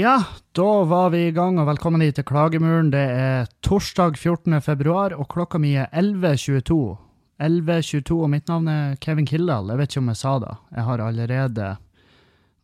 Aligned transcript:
Ja, 0.00 0.26
da 0.52 0.84
var 0.84 1.10
vi 1.10 1.26
i 1.28 1.32
gang, 1.32 1.60
og 1.62 1.68
velkommen 1.68 2.02
hit 2.02 2.16
til 2.18 2.24
Klagemuren. 2.26 2.88
Det 2.90 2.98
er 2.98 3.46
torsdag 3.62 4.16
14. 4.18 4.56
februar, 4.64 5.14
og 5.14 5.28
klokka 5.30 5.60
mi 5.62 5.76
er 5.78 5.86
11.22. 5.94 6.96
11.22, 7.38 8.16
og 8.16 8.30
mitt 8.32 8.50
navn 8.50 8.66
er 8.68 8.96
Kevin 8.98 9.28
Kildahl. 9.30 9.70
Jeg 9.70 9.78
vet 9.78 9.92
ikke 9.92 10.02
om 10.02 10.10
jeg 10.10 10.18
sa 10.18 10.32
det. 10.42 10.56
Jeg 10.74 10.86
har 10.88 11.04
allerede 11.04 11.68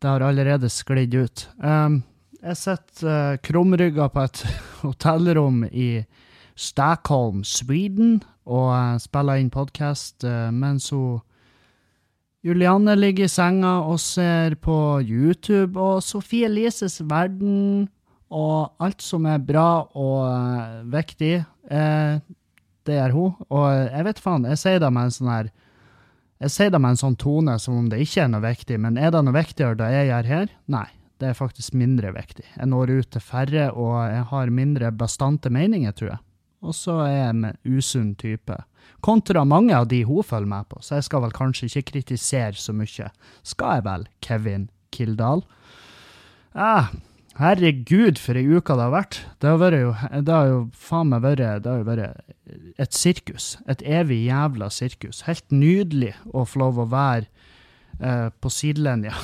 Det 0.03 0.11
har 0.11 0.21
allerede 0.21 0.69
sklidd 0.69 1.15
ut. 1.15 1.49
Um, 1.63 2.03
jeg 2.43 2.57
sitter 2.57 3.07
uh, 3.07 3.39
krumrygga 3.39 4.09
på 4.09 4.25
et 4.27 4.43
hotellrom 4.83 5.65
i 5.71 6.05
Stockholm, 6.57 7.45
Sweden, 7.45 8.23
og 8.45 8.69
uh, 8.75 8.99
spiller 8.99 9.39
inn 9.39 9.51
podkast 9.51 10.27
uh, 10.27 10.51
mens 10.51 10.91
hun 10.91 11.23
Julianne 12.47 12.95
ligger 12.95 13.27
i 13.27 13.33
senga 13.33 13.81
og 13.89 13.99
ser 13.99 14.55
på 14.63 15.01
YouTube 15.03 15.81
og 15.83 16.03
Sofie 16.05 16.47
Elises 16.47 17.01
verden 17.03 17.89
og 18.31 18.83
alt 18.83 19.03
som 19.03 19.27
er 19.27 19.43
bra 19.43 19.87
og 19.99 20.21
uh, 20.31 20.85
viktig. 20.93 21.41
Uh, 21.67 22.23
det 22.87 22.99
er 23.03 23.15
hun. 23.15 23.35
Og 23.51 23.67
jeg 23.67 24.07
vet 24.07 24.23
faen, 24.23 24.47
jeg 24.53 24.61
sier 24.63 24.83
det 24.83 24.93
med 24.95 25.09
en 25.09 25.17
sånn 25.17 25.33
her 25.33 25.49
Jeg 26.45 26.53
sier 26.53 26.71
det 26.71 26.79
med 26.85 26.95
en 26.95 27.01
sånn 27.01 27.17
tone 27.19 27.57
som 27.59 27.79
om 27.81 27.89
det 27.91 28.03
ikke 28.05 28.27
er 28.27 28.31
noe 28.31 28.45
viktig, 28.45 28.79
men 28.79 28.99
er 29.01 29.11
det 29.11 29.23
noe 29.25 29.35
viktigere 29.35 29.79
det 29.81 29.89
jeg 29.95 30.09
gjør 30.11 30.31
her? 30.35 30.55
Nei. 30.71 30.87
Det 31.17 31.31
er 31.31 31.39
faktisk 31.39 31.73
mindre 31.73 32.11
viktig. 32.13 32.45
Jeg 32.45 32.69
når 32.69 32.91
ut 32.93 33.11
til 33.15 33.23
færre, 33.25 33.71
og 33.73 33.95
jeg 34.05 34.25
har 34.29 34.51
mindre 34.53 34.91
bastante 34.93 35.49
meninger, 35.49 35.95
tror 35.97 36.11
jeg. 36.11 36.19
Og 36.61 36.77
så 36.77 36.99
er 37.07 37.15
jeg 37.15 37.31
en 37.31 37.47
usunn 37.65 38.11
type 38.21 38.59
kontra 39.07 39.45
mange 39.47 39.75
av 39.77 39.89
de 39.91 40.03
hun 40.07 40.27
følger 40.27 40.51
med 40.51 40.69
på, 40.71 40.83
så 40.83 40.99
jeg 40.99 41.07
skal 41.09 41.23
vel 41.27 41.35
kanskje 41.37 41.69
ikke 41.71 41.93
kritisere 41.93 42.59
så 42.59 42.75
mye. 42.75 43.11
Skal 43.47 43.79
jeg 43.79 43.87
vel, 43.87 44.07
Kevin 44.25 44.69
Kildahl? 44.95 45.45
Ah, 46.57 46.91
herregud, 47.39 48.19
for 48.21 48.39
ei 48.39 48.47
uke 48.49 48.75
det 48.75 48.87
har 48.87 48.95
vært. 48.95 49.21
Det 49.43 49.51
har, 49.53 49.59
vært 49.61 49.83
jo, 49.83 49.93
det 50.27 50.35
har 50.35 50.51
jo 50.51 50.61
faen 50.89 51.13
meg 51.13 51.25
vært, 51.25 51.65
det 51.65 51.73
har 51.73 51.83
jo 51.83 51.89
vært 51.91 52.81
et 52.83 52.97
sirkus. 52.97 53.51
Et 53.71 53.85
evig 53.99 54.25
jævla 54.27 54.71
sirkus. 54.73 55.25
Helt 55.29 55.47
nydelig 55.55 56.15
å 56.33 56.47
få 56.49 56.65
lov 56.65 56.81
å 56.83 56.89
være 56.91 57.29
eh, 58.01 58.31
på 58.33 58.53
sidelinja. 58.53 59.15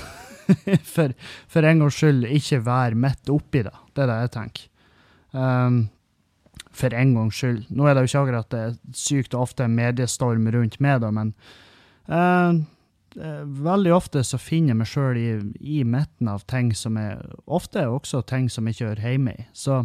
for, 0.95 1.17
for 1.51 1.67
en 1.67 1.83
gangs 1.85 1.99
skyld 1.99 2.29
ikke 2.29 2.63
være 2.67 3.01
midt 3.07 3.33
oppi 3.33 3.65
det. 3.67 3.75
Det 3.95 4.05
er 4.05 4.13
det 4.13 4.21
jeg 4.27 4.37
tenker. 4.37 4.69
Um, 5.33 5.87
for 6.77 6.95
en 6.97 7.15
gangs 7.17 7.39
skyld. 7.39 7.67
Nå 7.70 7.87
er 7.87 7.95
det 7.95 8.05
jo 8.05 8.11
ikke 8.11 8.23
akkurat 8.27 8.53
det 8.53 8.61
er 8.61 8.77
sykt 8.97 9.34
ofte 9.37 9.69
mediestorm 9.69 10.48
rundt 10.55 10.79
meg, 10.83 11.03
da, 11.05 11.11
men 11.14 11.34
eh, 12.09 12.62
veldig 13.64 13.92
ofte 13.95 14.23
så 14.25 14.41
finner 14.41 14.73
jeg 14.73 14.81
meg 14.81 14.91
sjøl 14.91 15.20
i, 15.20 15.31
i, 15.61 15.83
midten 15.84 16.31
av 16.33 16.47
ting 16.51 16.73
som 16.77 16.97
er 17.01 17.20
Ofte 17.47 17.84
også 17.89 18.23
ting 18.29 18.48
som 18.51 18.67
jeg 18.67 18.77
ikke 18.77 18.89
hører 18.92 19.11
hjemme 19.11 19.34
i. 19.37 19.48
Så 19.53 19.83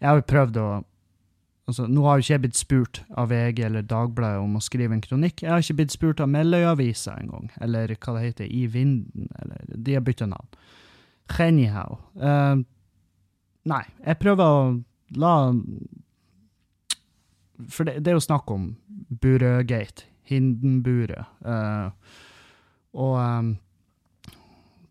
jeg 0.00 0.08
har 0.08 0.20
jo 0.20 0.28
prøvd 0.28 0.60
å 0.60 0.68
altså, 1.70 1.86
Nå 1.88 2.04
har 2.04 2.18
jo 2.18 2.26
ikke 2.26 2.34
jeg 2.34 2.44
blitt 2.44 2.60
spurt 2.60 3.02
av 3.16 3.30
VG 3.32 3.64
eller 3.68 3.88
Dagbladet 3.88 4.44
om 4.44 4.58
å 4.58 4.64
skrive 4.64 4.96
en 4.96 5.04
kronikk. 5.04 5.42
Jeg 5.42 5.52
har 5.52 5.64
ikke 5.64 5.78
blitt 5.80 5.96
spurt 5.96 6.20
av 6.20 6.28
Meløyavisa 6.32 7.16
engang, 7.20 7.50
eller 7.64 7.96
hva 7.96 8.18
det 8.18 8.26
heter, 8.28 8.50
I 8.50 8.66
Vinden, 8.68 9.30
eller 9.40 9.64
De 9.74 9.96
har 9.96 10.04
bytta 10.04 10.28
navn. 10.28 10.50
Anyhow. 11.40 11.96
Uh, 12.20 12.60
nei, 13.64 13.84
jeg 14.04 14.20
prøver 14.20 14.44
å 14.44 14.66
la 15.20 15.52
For 17.70 17.86
det, 17.86 18.00
det, 18.02 18.10
er 18.10 18.18
jo 18.18 18.24
snakk 18.24 18.50
om 18.50 18.72
Burøgate, 19.22 20.08
Hindenburet. 20.24 21.28
Uh, 21.44 21.92
og 22.94 23.18
um, 23.20 23.52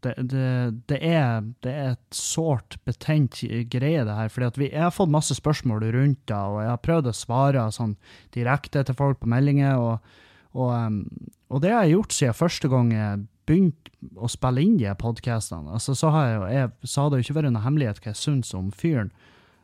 det, 0.03 0.13
det, 0.29 0.47
det, 0.91 0.99
er, 0.99 1.41
det, 1.63 1.71
er, 1.71 1.93
et 1.95 2.15
sårt 2.15 2.77
betent 2.85 3.39
greie, 3.71 4.03
det 4.03 4.15
her. 4.17 4.29
fordi 4.29 4.69
jeg 4.69 4.81
har 4.83 4.91
fått 4.91 5.11
masse 5.11 5.35
spørsmål 5.35 5.85
rundt 5.95 6.19
det, 6.27 6.37
og 6.37 6.59
jeg 6.61 6.69
har 6.69 6.81
prøvd 6.83 7.09
å 7.09 7.15
svare 7.15 7.67
sånn 7.71 7.95
direkte 8.35 8.83
til 8.83 8.97
folk 8.99 9.21
på 9.21 9.31
meldinger. 9.31 9.79
Og, 9.79 10.17
og, 10.53 10.73
um, 10.75 11.05
og 11.49 11.63
det 11.63 11.71
har 11.73 11.87
jeg 11.87 11.97
gjort 11.97 12.17
siden 12.17 12.41
første 12.41 12.71
gang 12.71 12.91
jeg 12.93 13.23
begynte 13.47 13.91
å 14.19 14.29
spille 14.31 14.63
inn 14.63 14.77
de 14.79 14.91
podkastene. 14.99 15.71
Altså, 15.75 15.95
så, 15.97 16.11
har 16.13 16.29
jeg, 16.29 16.41
jeg, 16.57 16.71
så 16.87 17.03
har 17.03 17.11
det 17.11 17.19
jo 17.19 17.27
ikke 17.27 17.37
vært 17.39 17.51
noen 17.51 17.65
hemmelighet 17.65 18.03
hva 18.03 18.11
jeg 18.11 18.21
syns 18.21 18.53
om 18.57 18.71
fyren. 18.75 19.11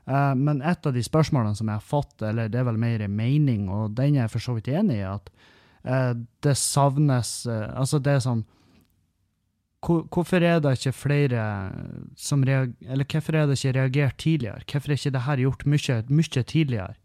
Uh, 0.10 0.34
men 0.34 0.64
et 0.66 0.88
av 0.90 0.96
de 0.96 1.02
spørsmålene 1.06 1.58
som 1.58 1.70
jeg 1.70 1.78
har 1.78 1.86
fått, 1.86 2.16
eller 2.26 2.50
det 2.50 2.64
er 2.64 2.66
vel 2.66 2.80
mer 2.82 3.04
mening, 3.14 3.68
og 3.70 3.94
den 3.98 4.16
er 4.16 4.24
jeg 4.24 4.34
for 4.34 4.46
så 4.46 4.56
vidt 4.58 4.72
enig 4.74 5.04
i, 5.04 5.06
at 5.06 5.28
uh, 5.86 6.16
det 6.42 6.56
savnes 6.58 7.34
uh, 7.46 7.68
Altså, 7.78 8.00
det 8.02 8.16
er 8.16 8.24
sånn 8.26 8.42
hvor, 9.86 10.08
Hvorfor 10.10 10.42
er 10.44 10.58
det 10.64 10.74
ikke 10.80 10.96
flere 10.98 11.44
som 12.18 12.42
Eller 12.44 13.06
hvorfor 13.06 13.38
er 13.38 13.46
det 13.48 13.60
ikke 13.60 13.76
reagert 13.78 14.18
tidligere? 14.18 14.66
Hvorfor 14.66 14.90
er 14.90 15.00
ikke 15.00 15.14
det 15.14 15.28
her 15.28 15.44
gjort 15.46 15.66
mye, 15.66 16.02
mye 16.10 16.44
tidligere? 16.44 16.96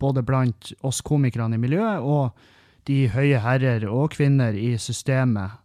både 0.00 0.22
blant 0.24 0.70
oss 0.88 1.02
komikerne 1.04 1.58
i 1.58 1.60
miljøet 1.60 2.00
og 2.00 2.38
de 2.88 3.10
høye 3.12 3.42
herrer 3.44 3.84
og 3.84 4.14
kvinner 4.14 4.56
i 4.56 4.70
systemet 4.80 5.58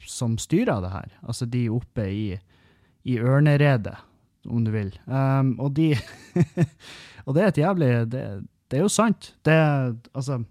som 0.00 0.38
styrer 0.40 0.80
det 0.80 0.92
her. 0.94 1.10
Altså 1.28 1.44
de 1.44 1.66
oppe 1.68 2.06
i, 2.08 2.38
i 3.04 3.18
ørneredet 3.20 3.98
om 4.50 4.64
du 4.66 4.72
vil. 4.74 4.92
Um, 5.06 5.54
og 5.60 5.74
de 5.76 5.94
Og 7.26 7.34
det 7.34 7.42
er 7.42 7.50
et 7.50 7.58
jævlig 7.58 7.88
det, 8.10 8.22
det, 8.70 8.78
er 8.78 8.84
jo 8.84 8.92
sant. 8.92 9.32
Det 9.44 9.56
Altså 10.14 10.44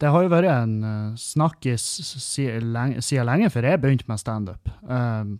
Det 0.00 0.10
har 0.10 0.24
jo 0.24 0.32
vært 0.32 0.50
en 0.50 0.74
uh, 0.82 1.14
snakkis 1.18 1.84
siden 2.18 2.72
lenge 2.74 3.50
før 3.54 3.70
jeg 3.70 3.80
begynte 3.82 4.08
med 4.10 4.18
standup. 4.18 4.70
Um, 4.82 5.38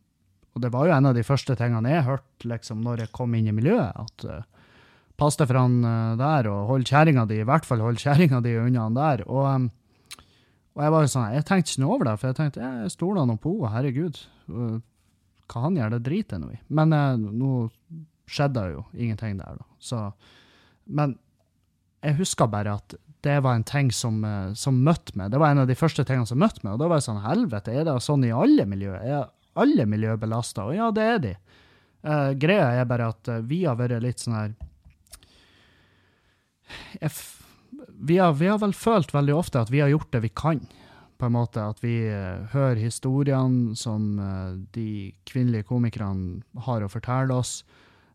og 0.53 0.63
det 0.63 0.71
var 0.73 0.87
jo 0.87 0.95
en 0.95 1.09
av 1.09 1.17
de 1.17 1.25
første 1.25 1.57
tingene 1.57 1.91
jeg 1.91 2.07
hørte 2.07 2.49
liksom, 2.49 2.83
når 2.85 3.07
jeg 3.07 3.15
kom 3.17 3.35
inn 3.35 3.49
i 3.49 3.57
miljøet. 3.57 3.91
at 3.97 4.27
uh, 4.29 4.43
Pass 5.19 5.37
deg 5.39 5.49
for 5.51 5.59
han 5.61 5.81
uh, 5.85 6.15
der, 6.21 6.49
og 6.51 6.69
hold 6.71 6.87
kjerringa 6.89 7.27
di, 7.31 7.41
i 7.43 7.49
hvert 7.49 7.67
fall 7.67 7.83
hold 7.85 8.01
kjerringa 8.01 8.43
di 8.45 8.55
unna 8.61 8.87
han 8.87 8.99
der. 8.99 9.25
Og, 9.27 9.49
um, 9.49 9.69
og 10.77 10.85
jeg 10.87 10.95
var 10.95 11.05
jo 11.05 11.13
sånn, 11.13 11.35
jeg 11.35 11.47
tenkte 11.49 11.73
ikke 11.73 11.83
noe 11.83 11.97
over 11.97 12.09
det, 12.09 12.15
for 12.21 12.31
jeg 12.31 12.39
tenkte 12.39 12.63
jeg 12.63 12.95
stoler 12.95 13.29
nå 13.29 13.37
på 13.43 13.57
henne, 13.59 13.73
herregud. 13.75 14.23
Uh, 14.47 14.79
hva 15.53 15.67
han 15.67 15.77
gjør, 15.79 15.95
det 15.95 16.05
driter 16.07 16.39
jeg 16.39 16.45
nå 16.45 16.51
i. 16.55 16.61
Men 16.79 16.97
eh, 16.97 17.29
nå 17.43 17.53
skjedde 18.33 18.65
jo 18.73 18.85
ingenting 18.97 19.39
der, 19.41 19.61
da. 19.61 19.69
Så, 19.83 20.03
men 20.85 21.17
jeg 22.03 22.19
husker 22.19 22.51
bare 22.51 22.79
at 22.81 22.97
det 23.23 23.37
var 23.45 23.55
en 23.55 23.67
ting 23.67 23.93
som, 23.95 24.25
eh, 24.27 24.53
som 24.59 24.81
møtte 24.83 25.15
meg. 25.19 25.31
Det 25.31 25.39
var 25.43 25.53
en 25.53 25.63
av 25.63 25.71
de 25.71 25.79
første 25.79 26.05
tingene 26.07 26.27
som 26.27 26.41
møtte 26.43 26.65
meg. 26.65 26.75
Og 26.75 26.83
da 26.83 26.91
var 26.91 26.99
jeg 26.99 27.09
sånn 27.11 27.23
Helvete, 27.23 27.75
er 27.75 27.87
det 27.87 27.97
sånn 28.03 28.27
i 28.27 28.35
alle 28.35 28.67
miljøer? 28.67 29.05
Er 29.05 29.31
alle 29.63 29.87
miljø 29.87 30.17
belasta? 30.19 30.67
Og 30.67 30.77
ja, 30.79 30.91
det 30.95 31.07
er 31.07 31.23
de. 31.23 31.33
Uh, 32.03 32.33
greia 32.35 32.73
er 32.81 32.89
bare 32.91 33.13
at 33.13 33.29
uh, 33.31 33.39
vi 33.47 33.61
har 33.63 33.77
vært 33.79 34.03
litt 34.03 34.19
sånn 34.19 34.35
her 34.35 34.55
vi 38.03 38.17
har, 38.19 38.33
vi 38.35 38.49
har, 38.49 38.59
vel 38.59 38.73
følt 38.75 39.13
veldig 39.15 39.37
ofte 39.39 39.61
at 39.63 39.71
vi 39.71 39.79
har 39.85 39.93
gjort 39.93 40.11
det 40.11 40.23
vi 40.25 40.33
kan 40.35 40.59
på 41.23 41.29
en 41.31 41.37
måte 41.37 41.63
at 41.63 41.79
vi 41.85 41.95
uh, 42.11 42.43
hører 42.51 42.81
historiene 42.83 43.77
som 43.79 44.17
uh, 44.19 44.59
de 44.75 45.13
kvinnelige 45.29 45.69
komikerne 45.71 46.43
har 46.67 46.83
å 46.83 46.91
fortelle 46.91 47.37
oss. 47.39 47.61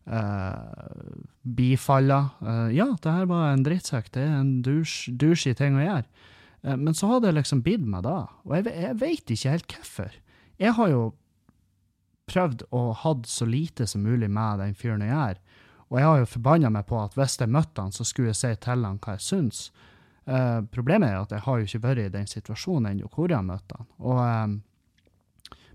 Uh, 0.08 1.24
bifaller. 1.44 2.30
ja, 2.72 2.86
det 2.96 3.12
her 3.12 3.26
var 3.28 3.50
en 3.50 3.64
drittsekk, 3.64 4.06
det 4.14 4.22
er 4.24 4.38
en 4.38 4.52
douchey 4.64 5.52
ting 5.56 5.76
å 5.76 5.82
gjøre. 5.84 6.06
men 6.80 6.96
så 6.96 7.10
har 7.10 7.20
det 7.20 7.34
liksom 7.36 7.60
bidd 7.64 7.84
meg 7.84 8.06
da, 8.06 8.22
og 8.44 8.54
jeg, 8.56 8.72
jeg 8.72 8.96
veit 9.00 9.32
ikke 9.32 9.52
helt 9.52 9.74
hvorfor. 9.74 10.16
Jeg 10.60 10.74
har 10.76 10.88
jo 10.92 11.02
prøvd 12.32 12.64
å 12.72 12.82
ha 13.02 13.12
så 13.28 13.48
lite 13.48 13.86
som 13.88 14.04
mulig 14.04 14.30
med 14.32 14.60
den 14.64 14.74
fyren 14.76 15.04
jeg 15.04 15.12
er. 15.12 15.40
og 15.88 16.00
jeg 16.00 16.08
har 16.08 16.18
jo 16.22 16.32
forbanna 16.32 16.72
meg 16.72 16.88
på 16.88 17.00
at 17.00 17.16
hvis 17.16 17.36
jeg 17.40 17.52
møtte 17.52 17.84
han, 17.84 17.92
så 17.92 18.04
skulle 18.04 18.32
jeg 18.32 18.40
si 18.40 18.54
til 18.64 18.84
han 18.88 19.00
hva 19.00 19.16
jeg 19.16 19.24
syns. 19.28 19.62
Uh, 20.28 20.60
problemet 20.74 21.08
er 21.08 21.22
at 21.22 21.30
jeg 21.32 21.40
har 21.46 21.60
jo 21.60 21.64
ikke 21.68 21.84
vært 21.86 22.02
i 22.02 22.10
den 22.12 22.26
situasjonen 22.28 22.90
ennå 22.90 23.08
hvor 23.08 23.30
jeg 23.30 23.38
har 23.38 23.46
møtt 23.46 23.72
han. 23.72 23.86
Og, 24.04 24.18
um, 24.20 24.56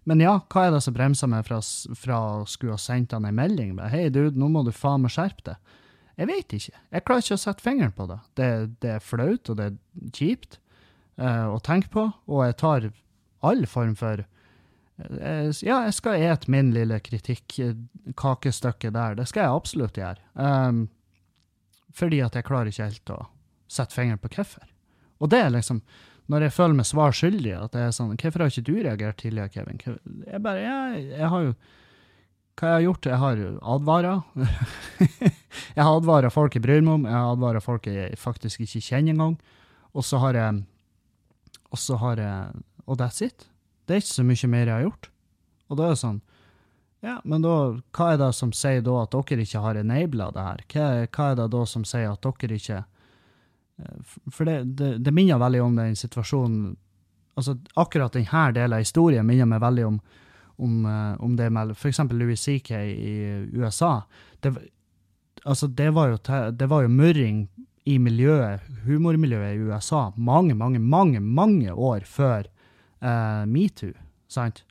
men 0.09 0.21
ja, 0.21 0.35
hva 0.51 0.67
er 0.67 0.75
det 0.75 0.81
som 0.85 0.93
bremser 0.93 1.31
meg 1.31 1.47
fra, 1.47 1.57
å 1.63 2.43
skulle 2.49 2.75
ha 2.75 2.81
sendt 2.81 3.15
han 3.15 3.25
en 3.25 3.39
melding 3.39 3.71
med 3.79 3.89
'Hei, 3.89 4.09
dude, 4.13 4.37
nå 4.37 4.51
må 4.53 4.61
du 4.67 4.69
faen 4.75 5.01
meg 5.01 5.15
skjerpe 5.15 5.47
deg'? 5.47 5.79
Jeg 6.21 6.29
vet 6.29 6.53
ikke. 6.53 6.75
Jeg 6.93 7.05
klarer 7.07 7.25
ikke 7.25 7.37
å 7.39 7.41
sette 7.41 7.65
fingeren 7.65 7.95
på 7.97 8.05
det. 8.11 8.19
Det, 8.37 8.49
det 8.83 8.91
er 8.99 9.01
flaut, 9.01 9.49
og 9.49 9.57
det 9.57 9.65
er 9.71 10.11
kjipt 10.13 10.59
uh, 11.17 11.49
å 11.49 11.57
tenke 11.65 11.89
på, 11.89 12.05
og 12.29 12.45
jeg 12.45 12.59
tar 12.61 12.91
all 13.41 13.65
form 13.65 13.97
for 13.97 14.27
Ja, 14.93 15.79
jeg 15.87 15.93
skal 15.97 16.21
ete 16.21 16.51
min 16.53 16.69
lille 16.71 16.99
kritikk-kakestykke 17.01 18.91
der. 18.93 19.15
Det 19.17 19.25
skal 19.27 19.47
jeg 19.47 19.57
absolutt 19.57 19.97
gjøre. 19.97 20.21
Um, 20.37 20.83
fordi 21.97 22.21
at 22.21 22.37
jeg 22.37 22.45
klarer 22.45 22.69
ikke 22.69 22.91
helt 22.91 23.09
å 23.15 23.23
sette 23.71 23.95
fingeren 23.95 24.21
på 24.21 24.31
hvorfor. 24.33 24.65
Og 25.23 25.29
det 25.31 25.39
er 25.39 25.53
liksom, 25.53 25.81
når 26.31 26.47
jeg 26.47 26.55
føler 26.55 26.77
meg 26.77 26.87
svar 26.87 27.15
skyldig, 27.15 27.53
at 27.57 27.75
det 27.75 27.81
er 27.83 27.95
sånn 27.95 28.13
Hvorfor 28.15 28.43
har 28.43 28.51
ikke 28.51 28.67
du 28.67 28.75
reagert 28.77 29.17
tidligere, 29.19 29.51
Kevin? 29.51 29.79
Jeg 30.27 30.43
bare 30.43 30.61
Jeg, 30.63 31.07
jeg 31.11 31.31
har 31.33 31.47
jo 31.47 31.53
Hva 32.59 32.69
jeg 32.69 32.75
har 32.77 32.83
gjort? 32.85 33.09
Jeg 33.09 33.19
har 33.23 33.41
advara. 33.75 34.13
jeg 35.75 35.81
har 35.83 35.95
advara 35.97 36.29
folk 36.31 36.55
jeg 36.55 36.63
bryr 36.63 36.83
meg 36.85 36.99
om, 36.99 37.07
jeg 37.09 37.17
har 37.17 37.31
advara 37.33 37.63
folk 37.63 37.89
jeg 37.89 38.19
faktisk 38.19 38.63
ikke 38.63 38.83
kjenner 38.87 39.15
engang. 39.15 39.39
Og 39.93 40.05
så 40.07 40.21
har 40.23 40.39
jeg 40.39 40.61
Og 41.71 41.81
så 41.81 41.99
har 41.99 42.21
jeg 42.21 42.63
Og 42.87 42.99
that's 42.99 43.23
it. 43.25 43.49
Det 43.87 43.95
er 43.97 44.03
ikke 44.03 44.15
så 44.15 44.27
mye 44.27 44.47
mer 44.47 44.69
jeg 44.69 44.75
har 44.77 44.87
gjort. 44.87 45.09
Og 45.67 45.79
da 45.79 45.89
er 45.89 45.97
det 45.97 46.03
sånn 46.05 46.21
Ja, 47.03 47.17
men 47.27 47.43
da 47.43 47.57
Hva 47.91 48.13
er 48.13 48.23
det 48.23 48.31
som 48.37 48.55
sier 48.55 48.83
da 48.85 49.01
at 49.03 49.11
dere 49.11 49.43
ikke 49.43 49.65
har 49.65 49.75
enabla 49.75 50.31
det 50.31 50.47
her? 50.47 50.65
Hva, 50.71 50.89
hva 51.11 51.29
er 51.31 51.39
det 51.41 51.51
da 51.57 51.65
som 51.67 51.83
sier 51.87 52.13
at 52.13 52.23
dere 52.23 52.61
ikke 52.61 52.83
For 54.31 54.45
det, 54.45 54.57
det, 54.77 54.89
det 55.01 55.11
minner 55.11 55.41
veldig 55.41 55.61
om 55.63 55.77
den 55.81 55.95
situasjonen 55.99 56.73
Altså, 57.33 57.55
akkurat 57.81 58.13
denne 58.13 58.41
delen 58.53 58.75
av 58.77 58.83
historien 58.83 59.25
minner 59.25 59.47
meg 59.49 59.61
veldig 59.63 59.85
om 59.87 59.95
om, 60.55 60.85
eh, 60.85 61.23
om 61.23 61.35
det 61.35 61.49
med 61.49 61.71
f.eks. 61.71 61.99
Louis 62.11 62.41
CK 62.41 62.71
i 62.71 63.47
USA. 63.53 64.01
Det, 64.39 64.53
altså 65.43 65.67
det, 65.67 65.89
var 65.91 66.13
jo 66.13 66.17
det 66.51 66.67
var 66.69 66.83
jo 66.85 66.89
murring 66.89 67.47
i 67.83 67.97
miljøet, 67.99 68.61
humormiljøet 68.85 69.55
i 69.55 69.63
USA 69.67 70.05
mange, 70.15 70.55
mange, 70.55 70.79
mange 70.79 71.19
mange 71.19 71.73
år 71.73 72.05
før 72.07 72.47
eh, 73.01 73.43
metoo. 73.45 73.93
sant? 74.27 74.63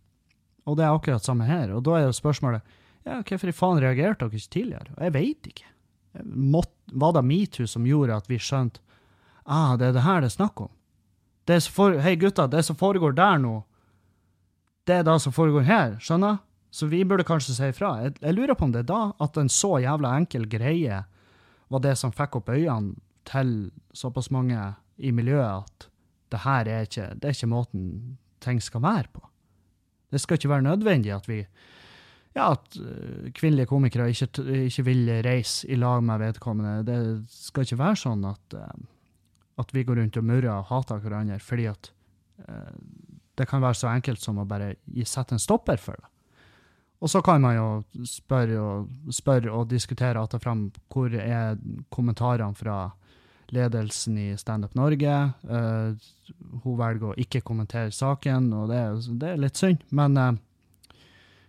Og 0.64 0.78
det 0.78 0.86
er 0.86 0.94
akkurat 0.94 1.24
samme 1.24 1.44
her. 1.44 1.74
Og 1.74 1.82
da 1.84 1.98
er 1.98 2.06
jo 2.06 2.16
spørsmålet 2.16 2.62
ja, 3.02 3.18
hvorfor 3.18 3.50
i 3.50 3.56
faen 3.56 3.82
reagerte 3.82 4.28
dere 4.28 4.38
ikke 4.38 4.54
tidligere? 4.54 4.94
Og 4.96 5.04
jeg 5.04 5.14
veit 5.16 5.50
ikke. 5.50 5.68
Mått, 6.22 6.70
var 6.92 7.16
det 7.16 7.24
metoo 7.26 7.66
som 7.66 7.86
gjorde 7.88 8.16
at 8.16 8.28
vi 8.30 8.38
skjønte 8.38 8.80
ah, 9.44 9.76
det 9.76 9.90
er 9.90 9.96
det 9.96 10.06
her 10.06 10.22
det 10.22 10.30
er 10.30 10.36
snakk 10.36 10.64
om? 10.64 10.70
Det 11.48 11.58
for, 11.74 11.98
Hei, 11.98 12.14
gutta, 12.16 12.46
det 12.46 12.62
som 12.66 12.78
foregår 12.78 13.14
der 13.18 13.40
nå, 13.42 13.62
det 14.86 15.00
er 15.00 15.06
det 15.06 15.18
som 15.22 15.34
foregår 15.34 15.66
her, 15.66 15.96
skjønner? 16.02 16.40
Så 16.72 16.88
vi 16.88 17.02
burde 17.04 17.26
kanskje 17.28 17.54
si 17.54 17.68
ifra. 17.68 17.96
Jeg, 18.00 18.14
jeg, 18.22 18.34
lurer 18.34 18.56
på 18.56 18.64
om 18.64 18.72
det 18.72 18.86
er 18.86 18.88
da 18.88 19.00
at 19.20 19.36
en 19.36 19.50
så 19.52 19.76
jævla 19.82 20.14
enkel 20.16 20.46
greie 20.50 21.02
var 21.72 21.82
det 21.84 21.96
som 22.00 22.14
fikk 22.14 22.38
opp 22.40 22.48
øynene 22.52 22.96
til 23.28 23.52
såpass 23.96 24.30
mange 24.32 24.56
i 24.96 25.12
miljøet 25.14 25.66
at 25.66 25.86
det 26.32 26.40
her 26.46 26.70
er 26.70 26.88
ikke, 26.88 27.10
det 27.20 27.28
er 27.28 27.36
ikke 27.36 27.50
måten 27.52 27.84
ting 28.42 28.58
skal 28.62 28.82
være 28.82 29.10
på. 29.12 29.22
Det 30.12 30.20
skal 30.20 30.38
ikke 30.38 30.50
være 30.52 30.66
nødvendig 30.66 31.12
at 31.14 31.28
vi 31.28 31.42
ja, 32.32 32.48
at 32.48 32.78
uh, 32.80 33.28
kvinnelige 33.36 33.68
komikere 33.68 34.08
ikke, 34.08 34.28
ikke, 34.64 34.84
vil 34.84 35.10
reise 35.24 35.68
i 35.68 35.76
lag 35.76 36.00
med 36.04 36.18
vedkommende. 36.18 36.86
Det 36.88 36.98
skal 37.28 37.66
ikke 37.66 37.80
være 37.82 38.00
sånn 38.00 38.24
at, 38.24 38.56
uh, 38.56 38.70
at 39.60 39.74
vi 39.74 39.84
går 39.84 40.00
rundt 40.00 40.16
og 40.16 40.24
murrer 40.24 40.52
og 40.54 40.70
hater 40.70 41.02
hverandre 41.02 41.38
fordi 41.42 41.66
at 41.70 41.92
uh, 42.48 42.72
det 43.38 43.48
kan 43.48 43.62
være 43.64 43.80
så 43.80 43.90
enkelt 43.92 44.20
som 44.20 44.40
å 44.40 44.48
bare 44.48 44.74
sette 45.08 45.36
en 45.36 45.42
stopper 45.42 45.80
for 45.80 45.96
det. 45.98 46.08
Og 47.02 47.10
så 47.10 47.18
kan 47.24 47.42
man 47.42 47.56
jo 47.56 47.68
spørre 48.06 48.58
og, 48.62 48.90
spørre 49.10 49.50
og 49.50 49.70
diskutere 49.70 50.20
att 50.20 50.34
og 50.34 50.42
fram 50.42 50.70
hvor 50.88 51.14
er 51.14 51.58
kommentarene 51.90 52.54
fra 52.54 52.92
ledelsen 53.50 54.18
i 54.18 54.36
Standup 54.36 54.74
Norge. 54.74 55.32
Uh, 55.42 55.98
hun 56.62 56.78
velger 56.78 57.10
å 57.10 57.18
ikke 57.18 57.42
kommentere 57.44 57.90
saken, 57.90 58.52
og 58.52 58.70
det, 58.70 58.80
det 59.20 59.28
er 59.32 59.42
litt 59.42 59.58
synd. 59.58 59.82
Men 59.90 60.16
uh, 60.16 60.30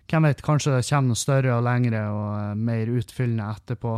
hvem 0.10 0.28
vet, 0.28 0.42
kanskje 0.44 0.74
det 0.76 0.88
kommer 0.90 1.14
noe 1.14 1.22
større 1.22 1.56
og 1.56 1.64
lengre 1.64 2.02
og 2.12 2.28
uh, 2.34 2.58
mer 2.58 2.92
utfyllende 2.98 3.52
etterpå. 3.54 3.96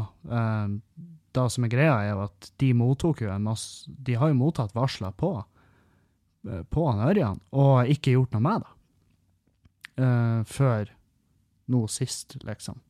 Det 1.35 1.49
som 1.53 1.65
er 1.67 1.71
greia, 1.71 1.97
er 1.99 2.13
jo 2.13 2.23
at 2.25 2.49
de 2.61 2.71
mottok 2.77 3.21
jo 3.25 3.29
en 3.33 3.45
masse 3.45 3.91
De 4.07 4.15
har 4.19 4.31
jo 4.31 4.39
mottatt 4.39 4.73
varsler 4.75 5.13
på 5.15 5.35
Eh, 6.45 6.63
på 6.63 6.85
han 6.89 7.01
Ørjan, 7.09 7.39
og 7.57 7.89
ikke 7.89 8.13
gjort 8.15 8.35
noe 8.35 8.45
med 8.45 8.65
det. 8.65 8.71
Uh, 9.95 10.41
før 10.43 10.89
nå 11.71 11.85
sist, 11.87 12.35
liksom. 12.43 12.81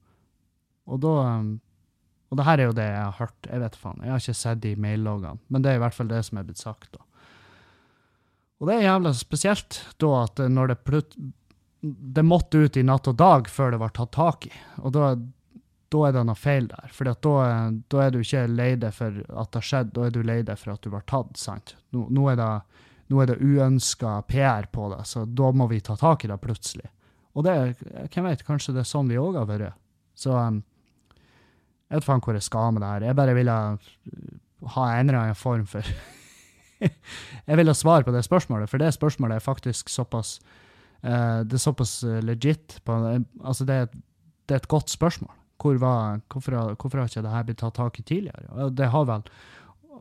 Og 0.89 0.97
da 1.03 1.11
um, 1.37 1.51
Og 2.33 2.39
det 2.39 2.45
her 2.47 2.59
er 2.59 2.65
jo 2.65 2.73
det 2.73 2.87
jeg 2.87 3.03
har 3.03 3.19
hørt. 3.19 3.47
Jeg 3.47 3.61
vet 3.61 3.75
faen. 3.77 3.99
Jeg 4.01 4.11
har 4.11 4.23
ikke 4.23 4.33
sett 4.39 4.61
de 4.63 4.71
mailloggene, 4.81 5.37
men 5.47 5.61
det 5.61 5.71
er 5.71 5.77
i 5.77 5.83
hvert 5.83 5.93
fall 5.93 6.09
det 6.09 6.23
som 6.25 6.39
er 6.41 6.47
blitt 6.47 6.59
sagt. 6.59 6.97
da. 6.97 7.05
Og 8.59 8.67
det 8.67 8.79
er 8.79 8.87
jævla 8.87 9.13
spesielt 9.13 9.77
da 10.01 10.11
at 10.23 10.41
når 10.49 10.73
det 10.73 10.83
plutselig 10.83 11.33
Det 11.85 12.23
måtte 12.25 12.57
ut 12.57 12.77
i 12.77 12.81
natt 12.81 13.05
og 13.11 13.15
dag 13.15 13.45
før 13.45 13.75
det 13.75 13.77
var 13.77 13.91
tatt 13.93 14.11
tak 14.15 14.47
i. 14.47 14.51
Og 14.81 14.91
da, 14.95 15.11
da 15.95 16.07
er 16.07 16.15
det 16.17 16.25
noe 16.27 16.37
feil 16.37 16.67
der. 16.67 16.91
For 16.91 17.07
da, 17.07 17.15
da, 17.89 18.01
er 18.03 18.11
du 18.11 18.19
ikke 18.19 18.45
lei 18.51 18.73
deg 18.79 18.93
for 18.95 19.15
at 19.23 19.51
det 19.51 19.61
har 19.61 19.69
skjedd, 19.69 19.93
da 19.95 20.07
er 20.07 20.15
du 20.15 20.21
lei 20.25 20.41
deg 20.43 20.59
for 20.59 20.75
at 20.75 20.83
du 20.83 20.91
var 20.93 21.07
tatt. 21.07 21.37
sant? 21.39 21.77
Nå, 21.95 22.09
nå 22.13 22.27
er 22.33 22.41
det 22.41 22.51
nå 23.11 23.21
er 23.21 23.29
det 23.29 23.41
uønska 23.41 24.15
PR 24.29 24.65
på 24.73 24.87
det, 24.95 25.03
så 25.05 25.25
da 25.29 25.51
må 25.53 25.67
vi 25.69 25.81
ta 25.85 25.93
tak 25.99 26.25
i 26.25 26.29
det 26.31 26.39
plutselig. 26.41 26.87
Og 27.35 27.45
det, 27.45 27.53
hvem 28.13 28.29
vet, 28.29 28.45
kanskje 28.47 28.73
det 28.73 28.81
er 28.81 28.89
sånn 28.89 29.11
vi 29.11 29.19
òg 29.21 29.37
har 29.37 29.49
vært. 29.49 29.77
Så 30.17 30.33
um, 30.33 30.61
jeg 31.85 31.99
vet 31.99 32.07
faen 32.07 32.23
hvor 32.25 32.37
jeg 32.37 32.47
skal 32.47 32.73
med 32.73 32.81
det 32.81 32.91
her. 32.93 33.07
Jeg 33.11 33.19
bare 33.19 33.35
ville 33.37 33.55
ha 34.75 34.85
en 34.95 35.09
eller 35.09 35.19
annen 35.19 35.37
form 35.37 35.65
for 35.69 35.85
Jeg 36.85 37.57
ville 37.59 37.73
svare 37.77 38.03
på 38.03 38.11
det 38.11 38.23
spørsmålet, 38.25 38.69
for 38.71 38.81
det 38.81 38.91
spørsmålet 38.95 39.37
er 39.37 39.43
faktisk 39.43 39.89
såpass 39.89 40.39
uh, 41.05 41.43
Det 41.45 41.59
er 41.59 41.61
såpass 41.61 41.99
eh, 42.03 42.21
legit. 42.25 42.79
På, 42.85 42.97
altså, 43.43 43.67
det 43.67 43.75
er, 43.83 43.91
det 44.49 44.57
er 44.57 44.63
et 44.63 44.71
godt 44.71 44.89
spørsmål. 44.89 45.33
Hvor 45.61 45.77
var, 45.79 46.21
hvorfor, 46.27 46.57
hvorfor 46.75 46.99
har 46.99 47.07
ikke 47.09 47.23
dette 47.23 47.43
blitt 47.47 47.61
tatt 47.61 47.77
tak 47.77 47.99
i 47.99 48.03
tidligere? 48.03 48.69
Det 48.75 48.89
har 48.91 49.05
vel 49.07 49.23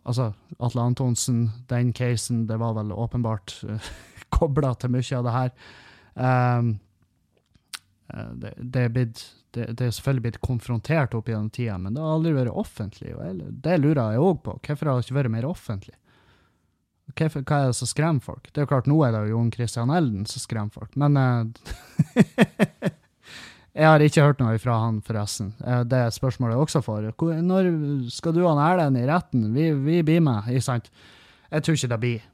altså, 0.03 0.33
Atle 0.59 0.83
Antonsen, 0.83 1.45
den 1.71 1.93
casen, 1.93 2.47
det 2.47 2.59
var 2.61 2.75
vel 2.79 2.93
åpenbart 2.93 3.61
uh, 3.69 3.77
eh, 3.77 3.93
kobla 4.35 4.75
til 4.75 4.95
mye 4.95 5.19
av 5.19 5.29
det 5.29 5.37
her. 5.39 5.55
Um, 6.15 6.75
det, 8.15 8.53
det, 8.59 8.81
er 8.81 8.93
blitt, 8.93 9.21
det, 9.55 9.71
det, 9.79 9.87
er 9.87 9.95
selvfølgelig 9.97 10.25
blitt 10.27 10.41
konfrontert 10.45 11.15
opp 11.17 11.29
gjennom 11.31 11.51
tida, 11.51 11.79
men 11.81 11.95
det 11.97 12.03
har 12.03 12.19
aldri 12.19 12.35
vært 12.37 12.59
offentlig. 12.65 13.15
og 13.17 13.45
Det 13.65 13.79
lurer 13.81 14.15
jeg 14.15 14.25
òg 14.27 14.43
på. 14.45 14.59
Hvorfor 14.67 14.91
har 14.91 14.99
det 14.99 15.07
ikke 15.07 15.21
vært 15.21 15.35
mer 15.35 15.49
offentlig? 15.49 15.97
Hvorfor, 17.15 17.45
hva 17.45 17.61
er 17.61 17.73
det 17.73 17.79
som 17.79 17.89
skremmer 17.89 18.25
folk? 18.25 18.49
Det 18.51 18.61
er 18.61 18.67
jo 18.67 18.71
klart, 18.71 18.87
Nå 18.91 18.99
er 19.05 19.13
det 19.13 19.25
jo 19.25 19.37
Jon 19.37 19.51
Christian 19.53 19.93
Elden 19.93 20.29
som 20.29 20.43
skremmer 20.43 20.73
folk, 20.75 20.95
men 21.01 21.19
uh, 21.21 21.45
Jeg 23.75 23.91
har 23.91 24.03
ikke 24.07 24.23
hørt 24.23 24.39
noe 24.39 24.59
fra 24.63 24.77
han, 24.85 25.01
forresten. 25.03 25.49
Eh, 25.67 25.81
det 25.91 25.99
er 25.99 26.15
spørsmålet 26.15 26.61
også 26.63 26.83
får. 26.85 27.09
Når 27.43 27.71
skal 28.15 28.37
du 28.37 28.45
ha 28.47 28.55
Erlend 28.69 29.01
i 29.01 29.09
retten? 29.09 29.49
Vi, 29.55 29.73
vi 29.75 29.99
blir 30.07 30.23
med, 30.23 30.47
ikke 30.47 30.69
sant? 30.69 30.93
Jeg 31.51 31.67
tror 31.67 31.79
ikke 31.79 31.91
det 31.91 31.99
blir. 32.05 32.29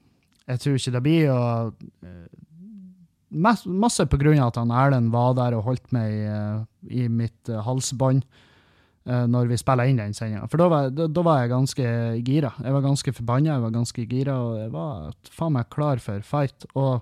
Jeg 0.50 0.61
tror 0.61 0.76
ikke 0.76 0.93
det 0.99 1.03
blir, 1.07 1.31
og 1.33 1.73
eh, 2.05 2.29
masse 3.31 4.05
på 4.11 4.21
grunn 4.21 4.43
av 4.43 4.53
at 4.53 4.61
han 4.61 4.76
Erlend 4.83 5.14
var 5.14 5.33
der 5.38 5.57
og 5.57 5.64
holdt 5.71 5.88
meg 5.97 6.12
i, 6.12 6.23
eh, 6.29 6.61
i 7.00 7.09
mitt 7.09 7.49
halsbånd 7.49 8.25
når 9.11 9.49
vi 9.49 9.57
spilla 9.59 9.87
inn 9.88 9.97
den 9.97 10.12
sendinga. 10.14 10.45
For 10.53 10.61
da 10.61 10.67
var, 10.71 10.91
da, 10.93 11.07
da 11.11 11.23
var, 11.25 11.38
jeg 11.41 11.50
ganske 11.50 11.85
gira. 12.21 12.50
Jeg 12.61 12.75
var 12.76 12.83
ganske 12.85 13.14
forbanna, 13.17 13.55
jeg 13.55 13.62
var 13.64 13.73
ganske 13.75 14.05
gira, 14.07 14.35
og 14.45 14.59
jeg 14.61 14.69
var 14.75 15.07
faen 15.35 15.55
meg 15.57 15.71
klar 15.73 16.03
for 16.05 16.23
fight. 16.23 16.67
Og 16.79 17.00